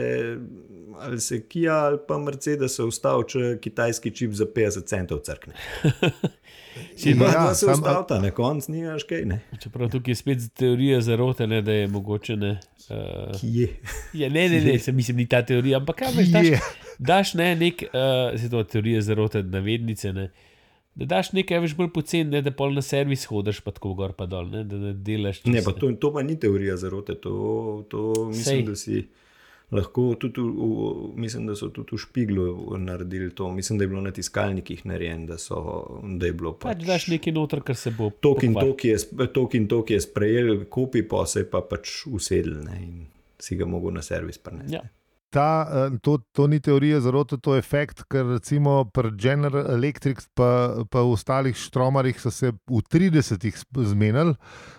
ali 0.99 1.19
se 1.21 1.47
Kia 1.47 1.73
ali 1.73 1.97
pa 2.07 2.17
Mercedes 2.17 2.79
ustavi, 2.79 3.23
če 3.27 3.57
kitajski 3.61 4.11
čip 4.11 4.31
za 4.31 4.45
50 4.45 4.85
centov 4.85 5.19
crkne. 5.19 5.53
In 7.05 7.21
Ja, 7.21 7.27
ja, 7.27 7.53
se 7.53 7.65
sam- 7.65 7.73
ustavita, 7.73 8.19
na 8.21 8.31
koncu 8.31 8.71
nimaš 8.71 9.03
kaj, 9.03 9.25
ne. 9.25 9.39
Čeprav 9.63 9.89
tukaj 9.91 10.11
je 10.11 10.15
spet 10.15 10.39
teorija 10.53 11.01
zarote, 11.01 11.47
ne, 11.47 11.61
da 11.61 11.71
je 11.71 11.87
mogoče 11.87 12.35
ne. 12.35 12.59
Uh, 12.89 13.43
ja, 14.13 14.29
ne, 14.29 14.49
ne, 14.49 14.61
ne, 14.61 14.79
se 14.79 14.91
mislim, 14.91 15.17
ni 15.17 15.27
ta 15.27 15.39
teorija, 15.45 15.79
ampak 15.79 15.95
kaj 15.95 16.11
veš, 16.17 16.27
daš, 16.27 16.47
daš 16.99 17.33
ne, 17.33 17.55
nek, 17.55 17.83
uh, 17.87 18.39
se 18.41 18.49
to 18.49 18.63
teorija 18.63 19.01
zarote, 19.01 19.43
navednice, 19.43 20.13
ne. 20.13 20.31
Da 20.95 21.05
daš 21.05 21.31
nekaj 21.35 21.59
več 21.59 21.73
bolj 21.75 21.89
poceni, 21.95 22.29
ne, 22.31 22.41
da 22.41 22.51
pol 22.55 22.75
na 22.75 22.81
servis 22.83 23.25
hodiš, 23.27 23.59
pa 23.63 23.71
tako 23.75 23.93
gor 23.99 24.13
pa 24.15 24.27
dol, 24.31 24.47
ne, 24.51 24.63
da 24.63 24.75
ne 24.79 24.93
delaš. 24.93 25.41
Ne, 25.45 25.63
pa 25.63 25.71
to, 25.75 25.91
to 25.99 26.11
pa 26.13 26.23
ni 26.23 26.37
teorija 26.39 26.77
zarote, 26.79 27.15
to, 27.15 27.33
to 27.91 28.11
mislim, 28.31 28.43
Sej. 28.43 28.63
da 28.67 28.75
si 28.75 29.01
lahko 29.71 30.15
tudi, 30.19 30.41
v, 30.41 30.45
v, 30.45 31.19
mislim, 31.21 31.47
da 31.47 31.55
so 31.55 31.69
tudi 31.73 31.95
v 31.95 31.99
špiglu 31.99 32.77
naredili 32.77 33.29
to. 33.35 33.51
Mislim, 33.51 33.77
da 33.79 33.83
je 33.83 33.87
bilo 33.87 34.01
na 34.01 34.11
tiskalnikih 34.11 34.85
narejen, 34.85 35.25
da, 35.25 35.37
so, 35.37 35.61
da 36.03 36.25
je 36.25 36.33
bilo 36.33 36.53
Pač 36.53 36.77
pač. 36.77 36.85
daš 36.87 37.07
nekaj 37.07 37.33
noter, 37.33 37.61
kar 37.65 37.75
se 37.75 37.91
bo. 37.97 38.09
Tok 38.09 38.43
in 38.43 38.53
pokvarilo. 38.53 38.73
tok 38.73 38.85
je, 38.85 39.29
tok 39.33 39.55
in 39.55 39.67
tok 39.67 39.89
je 39.95 40.01
sprejel, 40.01 40.65
kupi 40.69 41.03
pa 41.07 41.25
se 41.25 41.45
pa 41.49 41.61
pač 41.61 42.05
usedel 42.07 42.61
ne, 42.63 42.77
in 42.83 43.07
si 43.39 43.55
ga 43.55 43.65
mogel 43.65 43.93
na 43.93 44.01
servis 44.05 44.37
prenesti. 44.37 44.77
Ja. 44.77 44.83
Ta, 45.35 45.67
eh, 45.91 45.97
to, 46.01 46.17
to 46.31 46.47
ni 46.47 46.59
teorija 46.59 46.99
zarote, 47.03 47.37
to 47.37 47.55
je 47.55 47.59
efekt, 47.59 48.05
ker 48.07 48.25
recimo 48.25 48.85
pri 48.85 49.11
General 49.19 49.67
Electric 49.73 50.21
pa, 50.33 50.79
pa 50.89 51.03
v 51.03 51.11
ostalih 51.11 51.57
štromarjih 51.59 52.21
so 52.21 52.31
se 52.31 52.53
v 52.55 52.79
30-ih 52.79 53.57
zmenili, 53.91 54.35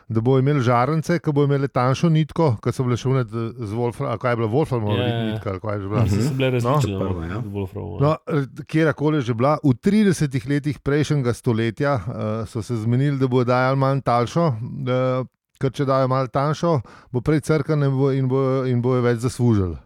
da 0.09 0.23
bo 0.25 0.39
imel 0.41 0.63
žarnice, 0.65 1.19
ki 1.21 1.35
bo 1.37 1.45
imele 1.45 1.69
tanjšo 1.69 2.09
nitko, 2.15 2.55
ki 2.65 2.73
so 2.73 2.87
bile 2.87 2.97
šumne 2.97 3.27
z 3.29 3.71
Wolfram, 3.77 4.09
ali 4.15 4.23
kaj 4.23 4.33
je 4.33 4.41
bila 4.41 4.51
Wolframova 4.55 4.97
Ja, 4.97 5.13
ja. 5.13 5.23
nitka, 5.29 5.53
ali 5.53 5.61
kaj 5.61 5.77
je 5.77 5.81
že 5.85 5.89
bila. 5.93 6.07
So 6.09 6.35
bile 6.41 6.51
različne, 6.57 6.93
No, 6.93 6.99
no, 6.99 7.05
prva, 7.05 7.27
ja. 7.27 7.45
Wolframova. 7.45 8.01
No, 8.01 8.65
kjerkoli 8.65 9.21
že 9.21 9.35
bila, 9.37 9.59
v 9.61 9.77
30 9.77 10.49
letih 10.49 10.81
prejšnjega 10.81 11.37
stoletja 11.37 11.95
uh, 12.01 12.13
so 12.49 12.63
se 12.63 12.81
zmenili, 12.81 13.19
da 13.21 13.29
bo 13.29 13.45
dajal 13.45 13.77
manj 13.77 14.01
daljšo, 14.07 14.47
uh, 14.57 15.27
ker 15.61 15.73
če 15.73 15.85
dajo 15.89 16.09
malo 16.09 16.33
tanjšo, 16.33 16.79
bo 17.13 17.21
prej 17.21 17.45
crkven 17.45 17.85
in 17.85 17.99
bo, 17.99 18.13
in 18.13 18.29
bo, 18.29 18.41
in 18.65 18.81
bo 18.85 18.97
več 19.05 19.21
zaslužil. 19.25 19.77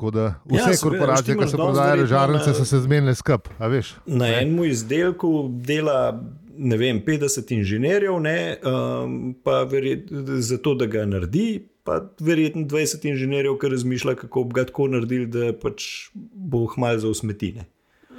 Tako 0.00 0.10
da 0.10 0.26
vse 0.44 0.56
Ja, 0.56 0.58
ja, 0.58 0.76
seveda, 0.76 0.80
korporacije, 0.82 1.36
ki 1.36 1.46
so 1.50 1.56
prodajale 1.56 2.06
žarnice, 2.06 2.54
so 2.54 2.64
se 2.64 2.78
zmenile 2.80 3.14
skup. 3.14 3.48
a 3.58 3.66
veš. 3.68 3.94
Na 4.06 4.28
enem 4.40 4.64
izdelku 4.64 5.48
dela 5.52 6.22
ne 6.56 6.76
vem, 6.76 7.02
50 7.06 7.52
inženirjev, 7.52 8.16
ne, 8.20 8.56
um, 8.64 9.34
pa 9.44 9.62
verjet, 9.62 10.08
zato, 10.38 10.74
da 10.74 10.86
ga 10.86 11.04
naredi, 11.04 11.66
pa 11.84 11.98
verjetno 12.20 12.62
20 12.62 13.04
inženirjev, 13.10 13.58
ki 13.60 13.72
razmišlja, 13.74 14.14
kako 14.24 14.44
bi 14.44 14.56
ga 14.56 14.64
tako 14.72 14.88
naredili, 14.88 15.26
da 15.26 15.52
pač 15.52 15.84
bo 16.14 16.64
hmal 16.74 16.98
za 16.98 17.08
usmetine. 17.08 17.68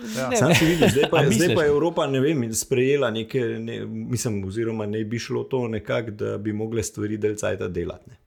Ne, 0.02 0.38
Sam 0.38 0.54
si 0.54 0.66
videl, 0.66 0.90
zdaj 0.90 1.10
pa, 1.10 1.26
zdaj 1.30 1.56
pa 1.56 1.66
je 1.66 1.74
Evropa 1.74 2.08
ne 2.08 2.22
vem, 2.22 2.46
sprejela 2.54 3.10
nekaj, 3.12 3.58
ne, 3.60 3.82
mislim, 3.86 4.44
oziroma 4.46 4.86
ne 4.86 5.04
bi 5.06 5.20
šlo 5.20 5.44
to 5.50 5.68
nekako, 5.68 6.12
da 6.12 6.38
bi 6.38 6.54
mogle 6.54 6.84
stvari 6.84 7.18
delcajta 7.18 7.68
delati. 7.68 8.10
Ne. 8.10 8.21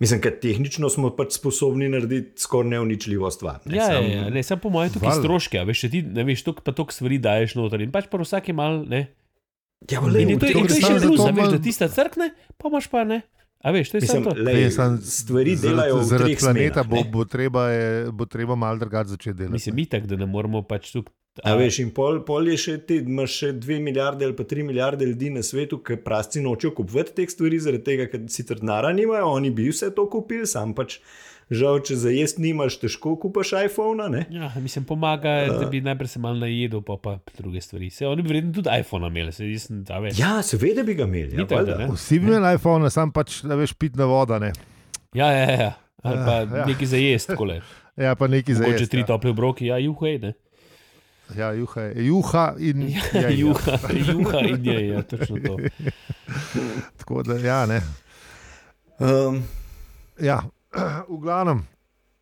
Mislim, 0.00 0.20
ker 0.20 0.34
tehnično 0.34 0.88
smo 0.88 1.10
pač 1.10 1.32
sposobni 1.32 1.88
narediti 1.88 2.34
skoraj 2.36 2.70
neuničljivo 2.70 3.30
stvar. 3.30 3.60
Ne, 3.64 3.76
Ja, 3.76 3.84
ja, 3.84 3.92
Samo- 3.92 4.08
ja, 4.08 4.30
ne, 4.30 4.42
samo 4.42 4.60
po 4.60 4.70
mojem, 4.70 4.92
tukaj 4.92 5.08
Valjda. 5.08 5.22
stroške, 5.22 5.58
a 5.58 5.64
veš, 5.64 5.80
ti 5.86 6.02
ne 6.02 6.24
veš, 6.24 6.42
toliko 6.42 6.62
pa 6.62 6.72
toliko 6.72 6.92
stvari 6.92 7.18
daješ 7.18 7.54
noter 7.54 7.80
in 7.80 7.92
pač 7.92 8.10
pa 8.10 8.18
vsak 8.18 8.48
je 8.48 8.54
mal, 8.54 8.82
ne. 8.84 9.06
Ja, 9.84 10.00
lej, 10.00 10.22
In 10.22 10.28
je 10.28 10.38
to, 10.38 10.46
in 10.46 10.52
tem 10.52 10.66
to 10.66 10.74
je 10.74 10.80
še 10.80 10.98
plus, 10.98 11.16
to 11.16 11.26
a 11.26 11.30
veš, 11.30 11.48
da 11.48 11.58
tista 11.60 11.88
crkne, 11.88 12.30
pa 12.56 12.68
imaš 12.68 12.86
pa 12.88 13.04
ne. 13.04 13.22
A 13.60 13.72
veš, 13.72 13.90
to 13.90 13.96
je 13.96 14.00
Mislim, 14.00 14.22
samo 14.22 14.34
to. 14.34 14.42
lej, 14.42 14.70
sam 14.70 14.98
stvari 15.00 15.56
delajo 15.56 15.96
v 15.96 16.04
zaradi 16.04 16.36
planeta, 16.36 16.82
smerah, 16.82 17.04
bo, 17.04 17.04
bo 17.10 17.24
treba, 17.24 17.70
je, 17.70 17.84
bo 18.12 18.24
treba 18.26 18.54
malo 18.54 18.76
drugače 18.76 19.08
začeti 19.10 19.32
delati. 19.34 19.52
Mislim, 19.52 19.78
itak, 19.78 20.06
da 20.06 20.16
ne 20.16 20.26
moramo 20.26 20.62
pač 20.62 20.90
tukaj. 20.92 21.12
A 21.42 21.56
veš, 21.58 21.80
in 21.82 21.90
pol, 21.90 22.20
pol 22.22 22.46
je 22.52 22.56
še 22.62 22.74
ti, 22.86 23.00
imaš 23.02 23.32
še 23.40 23.48
dve 23.58 23.80
milijarde 23.82 24.22
ali 24.22 24.36
pa 24.38 24.44
tri 24.46 24.62
milijarde 24.62 25.06
ljudi 25.08 25.32
na 25.34 25.42
svetu, 25.42 25.80
ki 25.82 25.96
prasci 26.04 26.38
nočejo 26.44 26.70
kupovati 26.78 27.16
teh 27.16 27.30
stvari, 27.30 27.58
zaradi 27.58 27.82
tega, 27.88 28.06
ker 28.12 28.22
si 28.30 28.44
trnara 28.46 28.92
nimajo, 28.94 29.32
oni 29.34 29.50
bi 29.50 29.66
vse 29.66 29.90
to 29.96 30.06
kupili, 30.10 30.46
sam 30.46 30.76
pač. 30.78 31.00
Žal, 31.52 31.82
če 31.84 31.96
za 32.00 32.08
jesti 32.08 32.40
nimaš, 32.40 32.78
težko 32.80 33.18
kupaš 33.20 33.50
iPhone. 33.66 34.06
Ne? 34.08 34.22
Ja, 34.32 34.46
mislim, 34.56 34.86
pomaga, 34.88 35.34
da 35.50 35.66
bi 35.68 35.82
najprej 35.84 36.08
se 36.14 36.22
mal 36.22 36.38
najedel, 36.40 36.80
pa 36.80 36.96
pa 36.96 37.18
druge 37.36 37.60
stvari. 37.60 37.90
Se 37.92 38.06
oni 38.08 38.24
bi 38.24 38.30
verjetno 38.32 38.54
tudi 38.62 38.72
iPhone 38.80 39.10
imeli, 39.12 39.34
se 39.34 39.50
jaz 39.50 39.66
sem 39.68 39.82
da 39.84 39.98
več. 40.00 40.16
Ja, 40.16 40.38
seveda 40.40 40.86
bi 40.88 40.94
ga 40.96 41.04
imeli. 41.04 41.36
Ja, 41.36 41.44
Itak, 41.44 41.66
da 41.68 41.76
ne. 41.82 41.90
Vsi 41.92 42.16
bi 42.22 42.30
imeli 42.32 42.54
iPhone, 42.56 42.88
sam 42.90 43.12
pač, 43.12 43.42
da 43.44 43.58
veš, 43.60 43.74
pitna 43.76 44.08
voda. 44.08 44.40
Ne. 44.40 44.54
Ja, 45.12 45.28
ja, 45.36 45.44
ja. 45.52 45.68
Ali 46.00 46.24
pa 46.24 46.38
Ja, 46.40 46.48
ja. 46.62 46.64
nekaj 46.72 46.90
za 46.94 47.02
jesti, 47.02 47.36
kole. 47.36 47.60
Ja, 48.00 48.16
pa 48.16 48.26
neki 48.26 48.56
za 48.56 48.64
Mogoče 48.64 48.86
jesti, 48.86 48.92
tri 48.96 49.04
ja. 49.04 49.10
tople 49.12 49.36
obroke, 49.36 49.68
ja, 49.68 49.76
juhej, 49.84 50.16
ne. 50.24 50.32
Ja, 51.30 51.52
juha, 51.52 51.80
je- 51.82 52.06
juha 52.06 52.54
in 52.60 52.82
Ja, 52.84 53.00
jaj, 53.14 53.22
ja. 53.22 53.28
juha, 53.30 53.78
juha 54.10 54.38
in 54.42 54.64
je, 54.64 54.88
ja, 54.88 55.02
točno 55.02 55.36
to. 55.38 55.56
Tako 56.96 57.22
da, 57.22 57.34
ja, 57.36 57.66
ne. 57.66 57.80
Um, 58.98 59.42
Ja, 60.20 60.42
v 61.08 61.18
glavnem, 61.18 61.64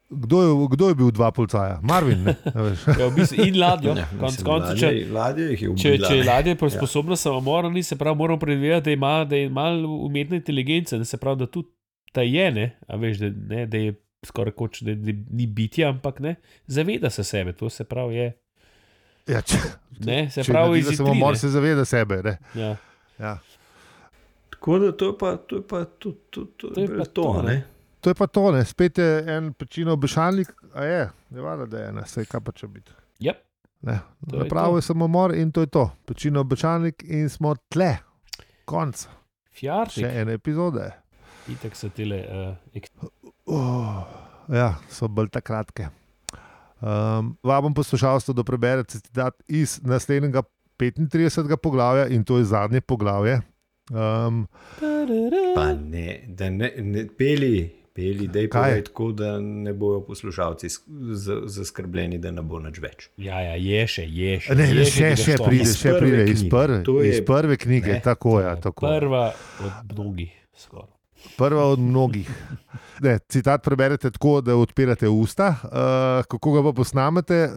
kdo 0.09 0.39
je, 0.39 0.69
kdo 0.69 0.89
je 0.89 0.95
bil 0.95 1.11
dva 1.11 1.29
policaja? 1.31 1.81
Marvin, 1.83 2.23
ne? 2.23 2.35
A 2.47 2.63
veš. 2.63 2.87
Ja, 2.99 3.07
v 3.07 3.15
bistvu, 3.15 3.37
in 3.43 3.59
ladjo, 3.59 3.93
ja, 3.93 4.07
konc 4.11 4.31
mislim, 4.31 4.47
koncev, 4.47 4.77
če, 4.77 4.87
ladje- 4.87 5.11
ladje 5.13 5.45
jih 5.45 5.63
je 5.63 5.69
Če, 5.69 5.73
ubila, 5.89 6.09
če 6.09 6.15
je 6.15 6.21
ne. 6.21 6.27
ladja 6.27 6.55
Ja. 6.55 6.71
sposobna 6.71 7.17
samomora, 7.17 7.69
ni 7.69 7.83
se 7.83 7.97
pravi, 7.97 8.17
moramo 8.17 8.39
predvideti, 8.39 8.85
da 8.85 8.91
ima, 8.93 9.25
da 9.25 9.37
je 9.37 9.49
malo 9.51 9.89
umetne 9.99 10.37
inteligence, 10.37 10.99
da 10.99 11.05
se 11.05 11.17
pravi, 11.17 11.39
da 11.39 11.47
tudi 11.49 11.69
ta 12.13 12.23
je, 12.23 12.51
ne, 12.53 12.67
a 12.83 12.97
veš, 12.97 13.19
da, 13.19 13.27
ne, 13.49 13.67
da 13.67 13.77
je 13.79 13.95
skoraj 14.23 14.53
kot 14.53 14.79
da, 14.81 14.95
da 14.95 15.11
ni 15.31 15.47
bitje, 15.49 15.85
ampak 15.87 16.21
ne, 16.21 16.35
zaveda 16.67 17.11
se 17.11 17.25
sebe, 17.25 17.53
to 17.53 17.69
se 17.69 17.85
pravi, 17.85 18.17
je. 18.17 18.33
Ja, 19.27 19.43
če, 19.43 19.59
Ne, 20.03 20.31
se 20.31 20.43
če 20.43 20.53
pravi, 20.53 20.81
naredi 20.81 20.95
iz 20.95 20.99
samomor, 20.99 21.39
se 21.39 21.51
zaveda 21.53 21.85
sebe. 21.87 22.23
Ne? 22.27 22.39
Ja. 22.59 22.73
Ja. 23.19 23.37
Tako 24.51 24.79
da 24.79 24.91
to 24.97 25.13
je 25.13 25.19
pa 25.19 25.37
to, 25.37 25.61
je 25.61 25.67
pa, 25.69 25.85
to, 25.85 26.13
to, 26.31 26.45
to, 26.57 26.73
To 26.75 26.81
je 26.81 26.89
to, 26.89 26.99
pa 26.99 27.05
to 27.05 27.23
to, 27.23 27.43
ne. 27.47 27.57
To 28.03 28.11
je 28.11 28.19
pa 28.19 28.27
to, 28.27 28.51
ne? 28.53 28.65
spet 28.67 28.99
je 28.99 29.25
en 29.37 29.53
pečino 29.55 29.95
obešalnik, 29.95 30.51
a 30.75 30.85
je, 30.85 31.03
ne 31.31 31.41
vada, 31.41 31.67
da 31.67 31.79
je 31.79 31.89
ena, 31.93 32.03
vse 32.07 32.25
kaj 32.27 32.43
pa 32.43 32.55
če 32.57 32.67
biti. 32.67 32.95
Yep. 33.23 33.43
Ne. 33.87 33.99
To 34.31 34.43
je 34.43 34.77
je 34.77 34.83
samomor 34.83 35.35
in 35.35 35.53
to 35.53 35.61
je 35.61 35.67
to. 35.67 35.91
Pečino 36.07 36.41
obešalnik 36.41 37.03
in 37.07 37.29
smo 37.29 37.55
tle. 37.69 37.97
Konc. 38.65 39.07
Fjartik, 39.53 40.07
Še 40.07 40.21
ene 40.23 40.39
epizode. 40.39 40.91
itek 41.49 41.75
so 41.77 41.89
tele. 41.91 42.23
Uh, 42.31 42.55
ek... 42.75 42.87
Oh, 43.47 44.03
ja, 44.49 44.75
so 44.89 45.09
bolj 45.09 45.31
ta 45.35 45.41
kratke. 45.41 45.91
Um, 46.83 46.89
vabim 47.43 47.75
poslušalstvo, 47.75 48.35
da 48.35 48.45
preberete 48.45 48.99
citat 48.99 49.35
iz 49.49 49.81
naslednjega 49.83 50.43
35. 50.79 51.57
poglavja 51.57 52.07
in 52.09 52.25
to 52.25 52.39
je 52.39 52.45
zadnje 52.47 52.81
poglavje. 52.83 53.41
Um, 53.91 54.47
Pa 55.55 55.73
ne, 55.75 56.07
da 56.29 56.51
ne, 56.51 56.73
ne 56.79 57.07
peli, 57.09 57.55
peli, 57.93 58.29
da 58.29 58.39
je 58.39 58.49
povedati 58.49 58.83
tako, 58.83 59.13
da 59.13 59.41
ne 59.41 59.73
bojo 59.75 60.01
poslušalci 60.03 60.69
zaskrbljeni, 61.47 62.19
da 62.19 62.31
ne 62.31 62.43
bo 62.43 62.59
nič 62.59 62.79
več. 62.79 63.09
Ja, 63.19 63.41
ja, 63.41 63.55
je 63.55 63.87
še, 63.87 64.05
je 64.05 64.41
še. 64.41 64.55
ne, 64.55 64.67
je 64.71 64.85
še, 64.87 65.11
še 65.17 65.33
štopa. 65.33 65.49
pride, 65.49 65.63
Iz 65.63 65.77
še 65.77 65.91
prve 65.91 66.11
pride 66.13 66.31
iz 66.31 66.43
prve, 66.47 66.83
To 66.83 67.01
je- 67.01 67.09
iz 67.11 67.21
prve 67.23 67.57
knjige. 67.59 67.93
ne, 67.93 68.01
tako 68.01 68.41
je. 68.41 68.47
Ja, 68.47 68.57
Tako. 68.59 68.87
Prva 68.89 69.25
od 69.61 69.93
mnogih, 69.93 70.33
skoraj. 70.55 70.91
Prva 71.37 71.65
od 71.65 71.79
mnogih. 71.79 72.31
Ne, 73.01 73.19
citat 73.29 73.65
preberete 73.65 74.11
tako, 74.11 74.41
da 74.41 74.57
odpirate 74.57 75.09
usta. 75.09 75.55
Uh, 75.65 75.71
kako 76.29 76.53
ga 76.53 76.63
pa 76.63 76.73
posnamete, 76.73 77.45
uh, 77.45 77.53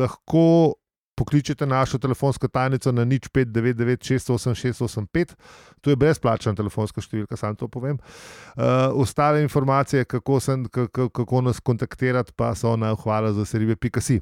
lahko 0.00 0.74
pokličete 1.20 1.66
našo 1.66 1.98
telefonsko 1.98 2.48
tajnico 2.48 2.92
na 2.92 3.04
nič 3.04 3.28
599-68685. 3.28 5.34
To 5.80 5.90
je 5.90 5.96
brezplačna 5.96 6.54
telefonska 6.56 7.04
številka, 7.04 7.36
sam 7.36 7.56
to 7.60 7.68
povem. 7.68 7.98
Uh, 8.00 8.88
ostale 8.96 9.42
informacije, 9.44 10.08
kako, 10.08 10.40
sem, 10.40 10.64
kako, 10.72 11.40
nas 11.44 11.60
kontaktirati, 11.60 12.32
pa 12.36 12.54
so 12.56 12.72
na 12.80 12.94
hvala 12.96 13.32
za 13.36 13.44
serive.si. 13.44 14.20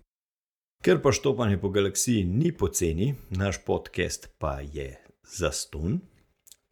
Ker 0.83 1.03
pa 1.03 1.13
štopanje 1.15 1.59
po 1.59 1.71
galaksiji 1.75 2.25
ni 2.27 2.53
poceni, 2.55 3.15
naš 3.35 3.59
podcast 3.67 4.31
pa 4.39 4.61
je 4.63 4.95
zaston, 5.27 5.99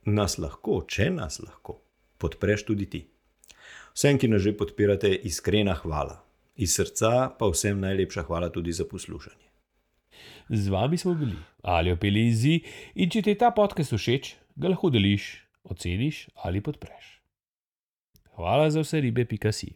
nas 0.06 0.38
lahko, 0.38 0.84
če 0.86 1.10
nas 1.10 1.40
lahko, 1.42 1.85
podpreš 2.18 2.66
tudi 2.68 2.86
ti. 2.90 3.00
Vsem, 3.96 4.18
ki 4.20 4.28
nas 4.28 4.44
že 4.44 4.56
podpirate, 4.56 5.10
iskrena 5.24 5.74
hvala. 5.80 6.20
Iz 6.56 6.76
srca 6.76 7.32
pa 7.38 7.48
vsem 7.52 7.80
najlepša 7.80 8.26
hvala 8.28 8.48
tudi 8.52 8.72
za 8.72 8.84
poslušanje. 8.84 9.46
Z 10.48 10.68
vami 10.68 10.98
smo 10.98 11.14
bili, 11.14 11.36
ali 11.62 11.92
opeli 11.92 12.26
izi, 12.28 12.60
in 12.94 13.10
če 13.10 13.22
ti 13.22 13.34
je 13.34 13.40
ta 13.40 13.50
podcast 13.50 13.96
všeč, 13.96 14.36
ga 14.56 14.70
lahko 14.72 14.90
deliš, 14.94 15.32
oceniš 15.64 16.28
ali 16.44 16.62
podpreš. 16.62 17.16
Hvala 18.36 18.70
za 18.70 18.84
vse 18.84 19.00
ribe, 19.00 19.24
pika 19.24 19.52
si. 19.52 19.72